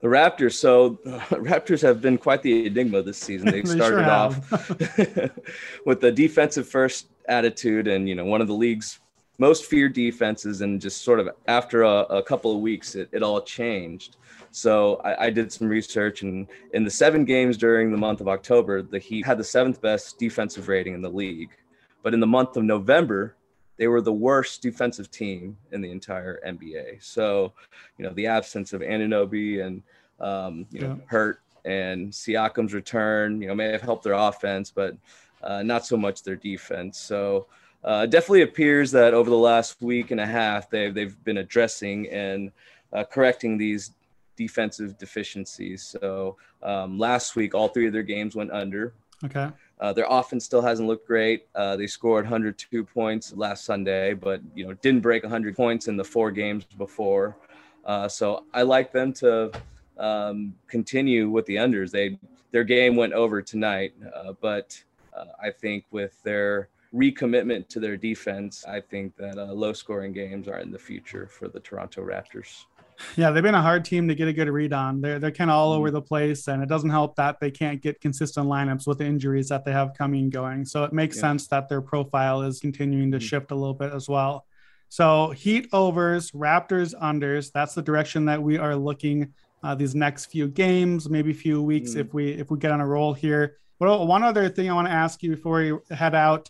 The 0.00 0.08
Raptors. 0.08 0.52
So 0.52 0.98
uh, 1.06 1.18
Raptors 1.30 1.82
have 1.82 2.00
been 2.00 2.18
quite 2.18 2.42
the 2.42 2.66
enigma 2.66 3.02
this 3.02 3.18
season. 3.18 3.48
They, 3.52 3.62
they 3.62 3.74
started 3.74 4.04
sure 4.04 4.10
off 4.10 4.68
with 5.86 6.00
the 6.00 6.12
defensive 6.12 6.68
first 6.68 7.08
attitude, 7.28 7.88
and 7.88 8.08
you 8.08 8.14
know 8.14 8.24
one 8.24 8.40
of 8.40 8.46
the 8.46 8.54
league's 8.54 9.00
most 9.38 9.64
feared 9.64 9.92
defenses, 9.92 10.60
and 10.60 10.80
just 10.80 11.02
sort 11.02 11.20
of 11.20 11.28
after 11.46 11.82
a, 11.82 12.00
a 12.02 12.22
couple 12.22 12.54
of 12.54 12.60
weeks, 12.60 12.94
it, 12.94 13.08
it 13.12 13.22
all 13.22 13.40
changed. 13.40 14.16
So 14.50 14.96
I, 15.04 15.26
I, 15.26 15.30
did 15.30 15.52
some 15.52 15.66
research, 15.66 16.22
and 16.22 16.46
in 16.72 16.84
the 16.84 16.90
seven 16.90 17.24
games 17.24 17.56
during 17.56 17.90
the 17.90 17.98
month 17.98 18.20
of 18.20 18.28
October, 18.28 18.82
the 18.82 19.00
Heat 19.00 19.26
had 19.26 19.38
the 19.38 19.44
seventh 19.44 19.80
best 19.80 20.18
defensive 20.18 20.68
rating 20.68 20.94
in 20.94 21.02
the 21.02 21.10
league. 21.10 21.50
But 22.04 22.14
in 22.14 22.20
the 22.20 22.26
month 22.26 22.56
of 22.56 22.62
November, 22.62 23.34
they 23.76 23.88
were 23.88 24.00
the 24.00 24.12
worst 24.12 24.62
defensive 24.62 25.10
team 25.10 25.56
in 25.72 25.80
the 25.80 25.90
entire 25.90 26.40
NBA. 26.46 27.02
So, 27.02 27.52
you 27.98 28.04
know, 28.04 28.12
the 28.12 28.28
absence 28.28 28.72
of 28.72 28.82
Anunoby 28.82 29.64
and 29.64 29.82
um, 30.20 30.66
you 30.70 30.80
know. 30.80 31.00
Hurt 31.06 31.40
and 31.64 32.12
Siakam's 32.12 32.74
return, 32.74 33.42
you 33.42 33.48
know, 33.48 33.54
may 33.54 33.72
have 33.72 33.82
helped 33.82 34.04
their 34.04 34.12
offense, 34.12 34.70
but 34.70 34.96
uh, 35.42 35.62
not 35.62 35.84
so 35.84 35.96
much 35.96 36.22
their 36.22 36.36
defense. 36.36 36.98
So. 37.00 37.46
Uh, 37.84 38.06
definitely 38.06 38.42
appears 38.42 38.90
that 38.90 39.12
over 39.12 39.28
the 39.28 39.36
last 39.36 39.80
week 39.82 40.10
and 40.10 40.20
a 40.20 40.26
half, 40.26 40.70
they've, 40.70 40.94
they've 40.94 41.22
been 41.24 41.38
addressing 41.38 42.08
and 42.08 42.50
uh, 42.92 43.04
correcting 43.04 43.58
these 43.58 43.92
defensive 44.36 44.96
deficiencies. 44.98 45.82
So 45.84 46.36
um, 46.62 46.98
last 46.98 47.36
week, 47.36 47.54
all 47.54 47.68
three 47.68 47.86
of 47.86 47.92
their 47.92 48.02
games 48.02 48.34
went 48.34 48.50
under. 48.52 48.94
Okay. 49.24 49.50
Uh, 49.80 49.92
their 49.92 50.06
offense 50.08 50.44
still 50.44 50.62
hasn't 50.62 50.88
looked 50.88 51.06
great. 51.06 51.46
Uh, 51.54 51.76
they 51.76 51.86
scored 51.86 52.24
102 52.24 52.84
points 52.84 53.34
last 53.34 53.64
Sunday, 53.64 54.14
but 54.14 54.40
you 54.54 54.66
know 54.66 54.72
didn't 54.74 55.00
break 55.00 55.22
100 55.22 55.56
points 55.56 55.88
in 55.88 55.96
the 55.96 56.04
four 56.04 56.30
games 56.30 56.64
before. 56.78 57.36
Uh, 57.84 58.08
so 58.08 58.44
I 58.54 58.62
like 58.62 58.92
them 58.92 59.12
to 59.14 59.50
um, 59.98 60.54
continue 60.68 61.28
with 61.28 61.44
the 61.46 61.56
unders. 61.56 61.90
They 61.90 62.18
their 62.52 62.64
game 62.64 62.94
went 62.94 63.12
over 63.12 63.42
tonight, 63.42 63.94
uh, 64.14 64.32
but 64.40 64.80
uh, 65.12 65.24
I 65.42 65.50
think 65.50 65.84
with 65.90 66.22
their 66.22 66.68
recommitment 66.94 67.68
to 67.68 67.80
their 67.80 67.96
defense, 67.96 68.64
I 68.66 68.80
think 68.80 69.16
that 69.16 69.38
uh, 69.38 69.52
low 69.52 69.72
scoring 69.72 70.12
games 70.12 70.48
are 70.48 70.58
in 70.58 70.70
the 70.70 70.78
future 70.78 71.26
for 71.26 71.48
the 71.48 71.60
Toronto 71.60 72.02
Raptors. 72.02 72.64
Yeah, 73.16 73.30
they've 73.30 73.42
been 73.42 73.56
a 73.56 73.62
hard 73.62 73.84
team 73.84 74.06
to 74.06 74.14
get 74.14 74.28
a 74.28 74.32
good 74.32 74.48
read 74.48 74.72
on. 74.72 75.00
They're 75.00 75.18
they're 75.18 75.32
kind 75.32 75.50
of 75.50 75.56
all 75.56 75.72
mm-hmm. 75.72 75.80
over 75.80 75.90
the 75.90 76.02
place, 76.02 76.46
and 76.46 76.62
it 76.62 76.68
doesn't 76.68 76.90
help 76.90 77.16
that 77.16 77.40
they 77.40 77.50
can't 77.50 77.82
get 77.82 78.00
consistent 78.00 78.46
lineups 78.46 78.86
with 78.86 78.98
the 78.98 79.04
injuries 79.04 79.48
that 79.48 79.64
they 79.64 79.72
have 79.72 79.94
coming 79.98 80.24
and 80.24 80.32
going. 80.32 80.64
So 80.64 80.84
it 80.84 80.92
makes 80.92 81.16
yeah. 81.16 81.22
sense 81.22 81.48
that 81.48 81.68
their 81.68 81.80
profile 81.80 82.42
is 82.42 82.60
continuing 82.60 83.10
to 83.10 83.18
mm-hmm. 83.18 83.26
shift 83.26 83.50
a 83.50 83.54
little 83.56 83.74
bit 83.74 83.92
as 83.92 84.08
well. 84.08 84.46
So 84.88 85.30
Heat 85.30 85.68
overs, 85.72 86.30
Raptors 86.30 86.94
unders. 87.00 87.50
That's 87.52 87.74
the 87.74 87.82
direction 87.82 88.26
that 88.26 88.40
we 88.40 88.58
are 88.58 88.76
looking 88.76 89.32
uh, 89.64 89.74
these 89.74 89.94
next 89.94 90.26
few 90.26 90.46
games, 90.46 91.08
maybe 91.08 91.32
a 91.32 91.34
few 91.34 91.62
weeks 91.62 91.92
mm-hmm. 91.92 92.00
if 92.00 92.14
we 92.14 92.32
if 92.32 92.50
we 92.50 92.58
get 92.58 92.70
on 92.70 92.80
a 92.80 92.86
roll 92.86 93.12
here. 93.12 93.56
But 93.80 94.06
one 94.06 94.22
other 94.22 94.48
thing 94.48 94.70
I 94.70 94.74
want 94.74 94.86
to 94.86 94.92
ask 94.92 95.22
you 95.22 95.30
before 95.30 95.58
we 95.58 95.94
head 95.94 96.14
out 96.14 96.48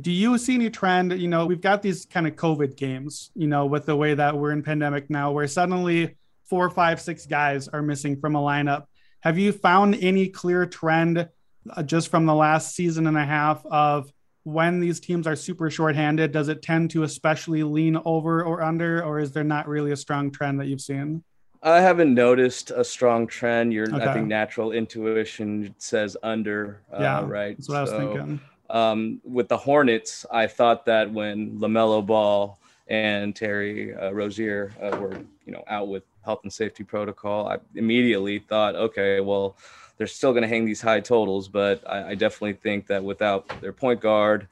do 0.00 0.10
you 0.10 0.36
see 0.36 0.54
any 0.54 0.68
trend 0.68 1.18
you 1.18 1.28
know 1.28 1.46
we've 1.46 1.60
got 1.60 1.80
these 1.80 2.06
kind 2.06 2.26
of 2.26 2.34
covid 2.34 2.76
games 2.76 3.30
you 3.34 3.46
know 3.46 3.66
with 3.66 3.86
the 3.86 3.94
way 3.94 4.14
that 4.14 4.36
we're 4.36 4.50
in 4.50 4.62
pandemic 4.62 5.08
now 5.08 5.30
where 5.30 5.46
suddenly 5.46 6.16
four 6.44 6.68
five 6.68 7.00
six 7.00 7.26
guys 7.26 7.68
are 7.68 7.82
missing 7.82 8.18
from 8.18 8.34
a 8.34 8.40
lineup 8.40 8.86
have 9.20 9.38
you 9.38 9.52
found 9.52 9.94
any 9.96 10.28
clear 10.28 10.66
trend 10.66 11.28
uh, 11.70 11.82
just 11.82 12.08
from 12.08 12.26
the 12.26 12.34
last 12.34 12.74
season 12.74 13.06
and 13.06 13.16
a 13.16 13.24
half 13.24 13.64
of 13.66 14.12
when 14.42 14.80
these 14.80 15.00
teams 15.00 15.26
are 15.26 15.36
super 15.36 15.70
shorthanded 15.70 16.32
does 16.32 16.48
it 16.48 16.62
tend 16.62 16.90
to 16.90 17.04
especially 17.04 17.62
lean 17.62 17.96
over 18.04 18.42
or 18.42 18.62
under 18.62 19.04
or 19.04 19.20
is 19.20 19.30
there 19.32 19.44
not 19.44 19.68
really 19.68 19.92
a 19.92 19.96
strong 19.96 20.30
trend 20.30 20.58
that 20.58 20.66
you've 20.66 20.80
seen 20.80 21.22
I 21.62 21.80
haven't 21.80 22.14
noticed 22.14 22.70
a 22.70 22.84
strong 22.84 23.26
trend. 23.26 23.72
Your 23.72 23.92
Okay. 23.92 24.04
I 24.04 24.12
think 24.12 24.28
natural 24.28 24.70
intuition 24.70 25.74
says 25.78 26.16
under. 26.22 26.80
Uh, 26.92 26.98
Yeah, 27.00 27.24
right. 27.26 27.56
That's 27.56 27.68
what 27.68 27.78
I 27.78 27.80
was 27.80 27.90
thinking. 27.90 28.40
Um, 28.70 29.20
with 29.24 29.48
the 29.48 29.56
Hornets, 29.56 30.26
I 30.30 30.46
thought 30.46 30.84
that 30.86 31.10
when 31.10 31.58
LaMelo 31.58 32.04
Ball 32.04 32.58
and 32.88 33.34
Terry 33.34 33.94
uh, 33.94 34.10
Rozier 34.12 34.72
uh, 34.80 34.96
were, 34.96 35.18
you 35.44 35.52
know, 35.52 35.64
out 35.68 35.88
with 35.88 36.04
health 36.24 36.40
and 36.42 36.52
safety 36.52 36.84
protocol, 36.84 37.48
I 37.48 37.58
immediately 37.74 38.38
thought, 38.38 38.74
okay, 38.74 39.20
well, 39.20 39.56
they're 39.98 40.06
still 40.06 40.32
going 40.32 40.42
to 40.42 40.48
hang 40.48 40.64
these 40.64 40.80
high 40.80 41.00
totals, 41.00 41.48
but 41.48 41.82
I, 41.88 42.10
I 42.10 42.14
definitely 42.14 42.54
think 42.54 42.86
that 42.88 43.02
without 43.02 43.48
their 43.60 43.72
point 43.72 44.00
guard, 44.00 44.48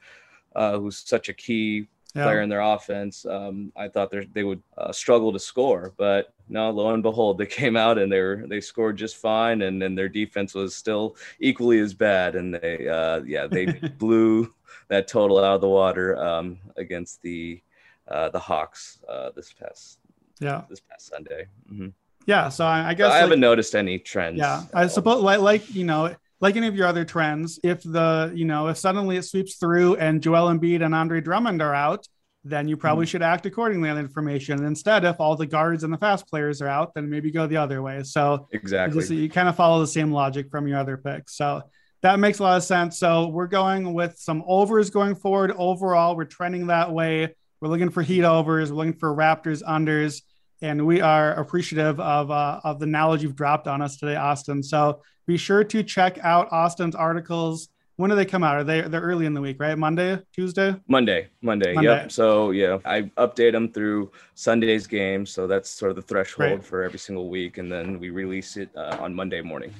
uh, 0.55 0.79
who's 0.79 0.97
such 0.97 1.29
a 1.29 1.33
key 1.33 1.87
player 2.23 2.41
in 2.41 2.49
their 2.49 2.61
offense. 2.61 3.25
Um, 3.25 3.71
I 3.75 3.89
thought 3.89 4.13
they 4.33 4.43
would 4.43 4.63
uh, 4.77 4.91
struggle 4.91 5.33
to 5.33 5.39
score, 5.39 5.93
but 5.97 6.33
no, 6.47 6.69
lo 6.69 6.93
and 6.93 7.01
behold, 7.03 7.37
they 7.37 7.45
came 7.61 7.75
out 7.75 7.97
and 7.97 8.11
they 8.11 8.19
were 8.21 8.43
they 8.47 8.61
scored 8.61 8.97
just 8.97 9.17
fine, 9.17 9.61
and 9.63 9.81
then 9.81 9.95
their 9.95 10.09
defense 10.09 10.53
was 10.53 10.75
still 10.75 11.15
equally 11.39 11.79
as 11.79 11.93
bad, 11.93 12.35
and 12.35 12.53
they 12.55 12.87
uh, 12.87 13.21
yeah 13.25 13.47
they 13.47 13.65
blew 13.97 14.53
that 14.87 15.07
total 15.07 15.39
out 15.39 15.55
of 15.55 15.61
the 15.61 15.69
water 15.69 16.15
um, 16.23 16.57
against 16.77 17.21
the 17.21 17.61
uh, 18.07 18.29
the 18.29 18.39
Hawks 18.39 18.99
uh, 19.09 19.31
this 19.35 19.51
past 19.53 19.99
Yeah. 20.39 20.63
this 20.69 20.79
past 20.79 21.07
Sunday. 21.07 21.47
Mhm. 21.71 21.93
Yeah. 22.27 22.49
So 22.49 22.65
I, 22.65 22.89
I 22.89 22.93
guess 22.93 23.07
I 23.07 23.09
like- 23.15 23.21
haven't 23.21 23.39
noticed 23.39 23.75
any 23.75 23.97
trends. 23.99 24.37
Yeah, 24.39 24.63
I 24.73 24.87
suppose 24.87 25.21
like 25.23 25.39
like 25.39 25.73
you 25.73 25.85
know 25.85 26.15
like 26.41 26.55
any 26.57 26.67
of 26.67 26.75
your 26.75 26.85
other 26.85 27.05
trends, 27.05 27.59
if 27.63 27.81
the 27.81 28.31
you 28.35 28.45
know 28.45 28.67
if 28.67 28.77
suddenly 28.77 29.17
it 29.17 29.23
sweeps 29.23 29.55
through 29.55 29.95
and 29.95 30.21
Joel 30.21 30.53
Embiid 30.53 30.83
and 30.85 30.93
Andre 30.93 31.21
Drummond 31.21 31.61
are 31.61 31.73
out, 31.73 32.07
then 32.47 32.67
you 32.67 32.77
probably 32.77 33.07
should 33.07 33.23
act 33.23 33.47
accordingly 33.47 33.89
on 33.89 33.95
the 33.95 34.01
information. 34.01 34.63
Instead, 34.65 35.03
if 35.03 35.19
all 35.19 35.35
the 35.35 35.47
guards 35.47 35.83
and 35.83 35.91
the 35.91 35.97
fast 35.97 36.27
players 36.27 36.61
are 36.61 36.67
out, 36.67 36.93
then 36.93 37.09
maybe 37.09 37.31
go 37.31 37.47
the 37.47 37.57
other 37.57 37.81
way. 37.81 38.03
So 38.03 38.47
exactly. 38.53 39.01
just 39.01 39.11
you 39.11 39.27
kind 39.29 39.49
of 39.49 39.55
follow 39.55 39.79
the 39.79 39.87
same 39.87 40.11
logic 40.11 40.51
from 40.51 40.67
your 40.67 40.77
other 40.77 40.95
picks. 40.95 41.35
So 41.35 41.63
that 42.03 42.19
makes 42.19 42.37
a 42.37 42.43
lot 42.43 42.57
of 42.57 42.63
sense. 42.63 42.99
So 42.99 43.29
we're 43.29 43.47
going 43.47 43.95
with 43.95 44.19
some 44.19 44.43
overs 44.45 44.91
going 44.91 45.15
forward. 45.15 45.53
Overall, 45.57 46.15
we're 46.15 46.25
trending 46.25 46.67
that 46.67 46.91
way. 46.91 47.35
We're 47.59 47.69
looking 47.69 47.89
for 47.89 48.03
heat 48.03 48.23
overs. 48.23 48.71
We're 48.71 48.77
looking 48.77 48.99
for 48.99 49.15
Raptors 49.15 49.63
unders, 49.63 50.21
and 50.61 50.85
we 50.85 51.01
are 51.01 51.33
appreciative 51.33 51.99
of 51.99 52.29
uh, 52.29 52.61
of 52.63 52.79
the 52.79 52.85
knowledge 52.85 53.23
you've 53.23 53.35
dropped 53.35 53.67
on 53.67 53.81
us 53.81 53.97
today, 53.97 54.17
Austin. 54.17 54.61
So 54.61 55.01
be 55.25 55.37
sure 55.37 55.63
to 55.63 55.81
check 55.81 56.19
out 56.21 56.51
Austin's 56.51 56.93
articles. 56.93 57.69
When 57.97 58.09
do 58.09 58.15
they 58.15 58.25
come 58.25 58.43
out? 58.43 58.55
Are 58.57 58.63
they 58.63 58.81
they're 58.81 59.01
early 59.01 59.25
in 59.25 59.33
the 59.33 59.41
week, 59.41 59.57
right? 59.59 59.77
Monday, 59.77 60.19
Tuesday? 60.33 60.75
Monday, 60.87 61.29
Monday, 61.41 61.73
Monday. 61.73 61.89
Yep. 62.01 62.11
So 62.11 62.51
yeah, 62.51 62.79
I 62.83 63.03
update 63.17 63.53
them 63.53 63.71
through 63.71 64.11
Sunday's 64.33 64.85
game. 64.85 65.25
So 65.25 65.47
that's 65.47 65.69
sort 65.69 65.91
of 65.91 65.95
the 65.95 66.01
threshold 66.01 66.51
Right. 66.51 66.63
for 66.63 66.83
every 66.83 66.99
single 66.99 67.29
week, 67.29 67.57
and 67.57 67.71
then 67.71 67.99
we 67.99 68.09
release 68.09 68.57
it 68.57 68.69
uh, 68.75 68.97
on 68.99 69.13
Monday 69.13 69.41
morning. 69.41 69.73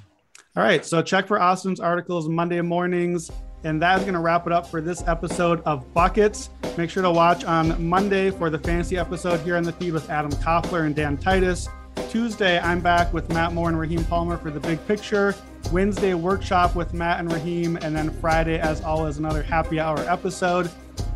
All 0.56 0.63
right, 0.63 0.86
so 0.86 1.01
check 1.01 1.28
for 1.28 1.41
Austin's 1.41 1.82
articles 1.82 2.30
Monday 2.30 2.62
mornings. 2.62 3.30
And 3.65 3.82
that 3.82 3.97
is 3.97 4.04
going 4.04 4.13
to 4.13 4.19
wrap 4.19 4.45
it 4.45 4.54
up 4.54 4.67
for 4.67 4.80
this 4.80 5.04
episode 5.08 5.62
of 5.65 5.91
Buckets. 5.93 6.49
Make 6.78 6.89
sure 6.91 7.01
to 7.04 7.10
watch 7.12 7.43
on 7.43 7.84
Monday 7.84 8.30
for 8.30 8.49
the 8.51 8.60
fantasy 8.60 8.95
episode 8.97 9.39
here 9.41 9.58
on 9.58 9.63
the 9.63 9.71
feed 9.73 9.91
with 9.91 10.08
Adam 10.10 10.32
Koffler 10.34 10.86
and 10.86 10.95
Dan 10.95 11.17
Titus. 11.17 11.67
Tuesday, 12.10 12.60
I'm 12.60 12.80
back 12.80 13.12
with 13.12 13.28
Matt 13.34 13.54
Moore 13.54 13.69
and 13.69 13.80
Raheem 13.80 14.06
Palmer 14.06 14.38
for 14.38 14.51
the 14.51 14.60
big 14.60 14.86
picture. 14.88 15.34
Wednesday, 15.71 16.13
workshop 16.13 16.75
with 16.75 16.93
Matt 16.93 17.19
and 17.19 17.32
Raheem. 17.32 17.78
And 17.82 17.95
then 17.95 18.12
Friday, 18.21 18.60
as 18.60 18.82
always, 18.82 19.17
another 19.17 19.43
happy 19.43 19.80
hour 19.80 19.99
episode. 19.99 20.69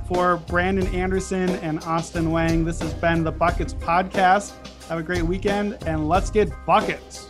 For 0.08 0.38
Brandon 0.48 0.88
Anderson 0.88 1.50
and 1.58 1.80
Austin 1.84 2.32
Wang, 2.32 2.66
this 2.66 2.82
has 2.82 2.94
been 2.96 3.24
the 3.24 3.32
Buckets 3.32 3.76
Podcast. 3.76 4.54
Have 4.88 4.98
a 4.98 5.04
great 5.04 5.22
weekend 5.22 5.78
and 5.86 6.10
let's 6.10 6.32
get 6.32 6.50
buckets. 6.66 7.29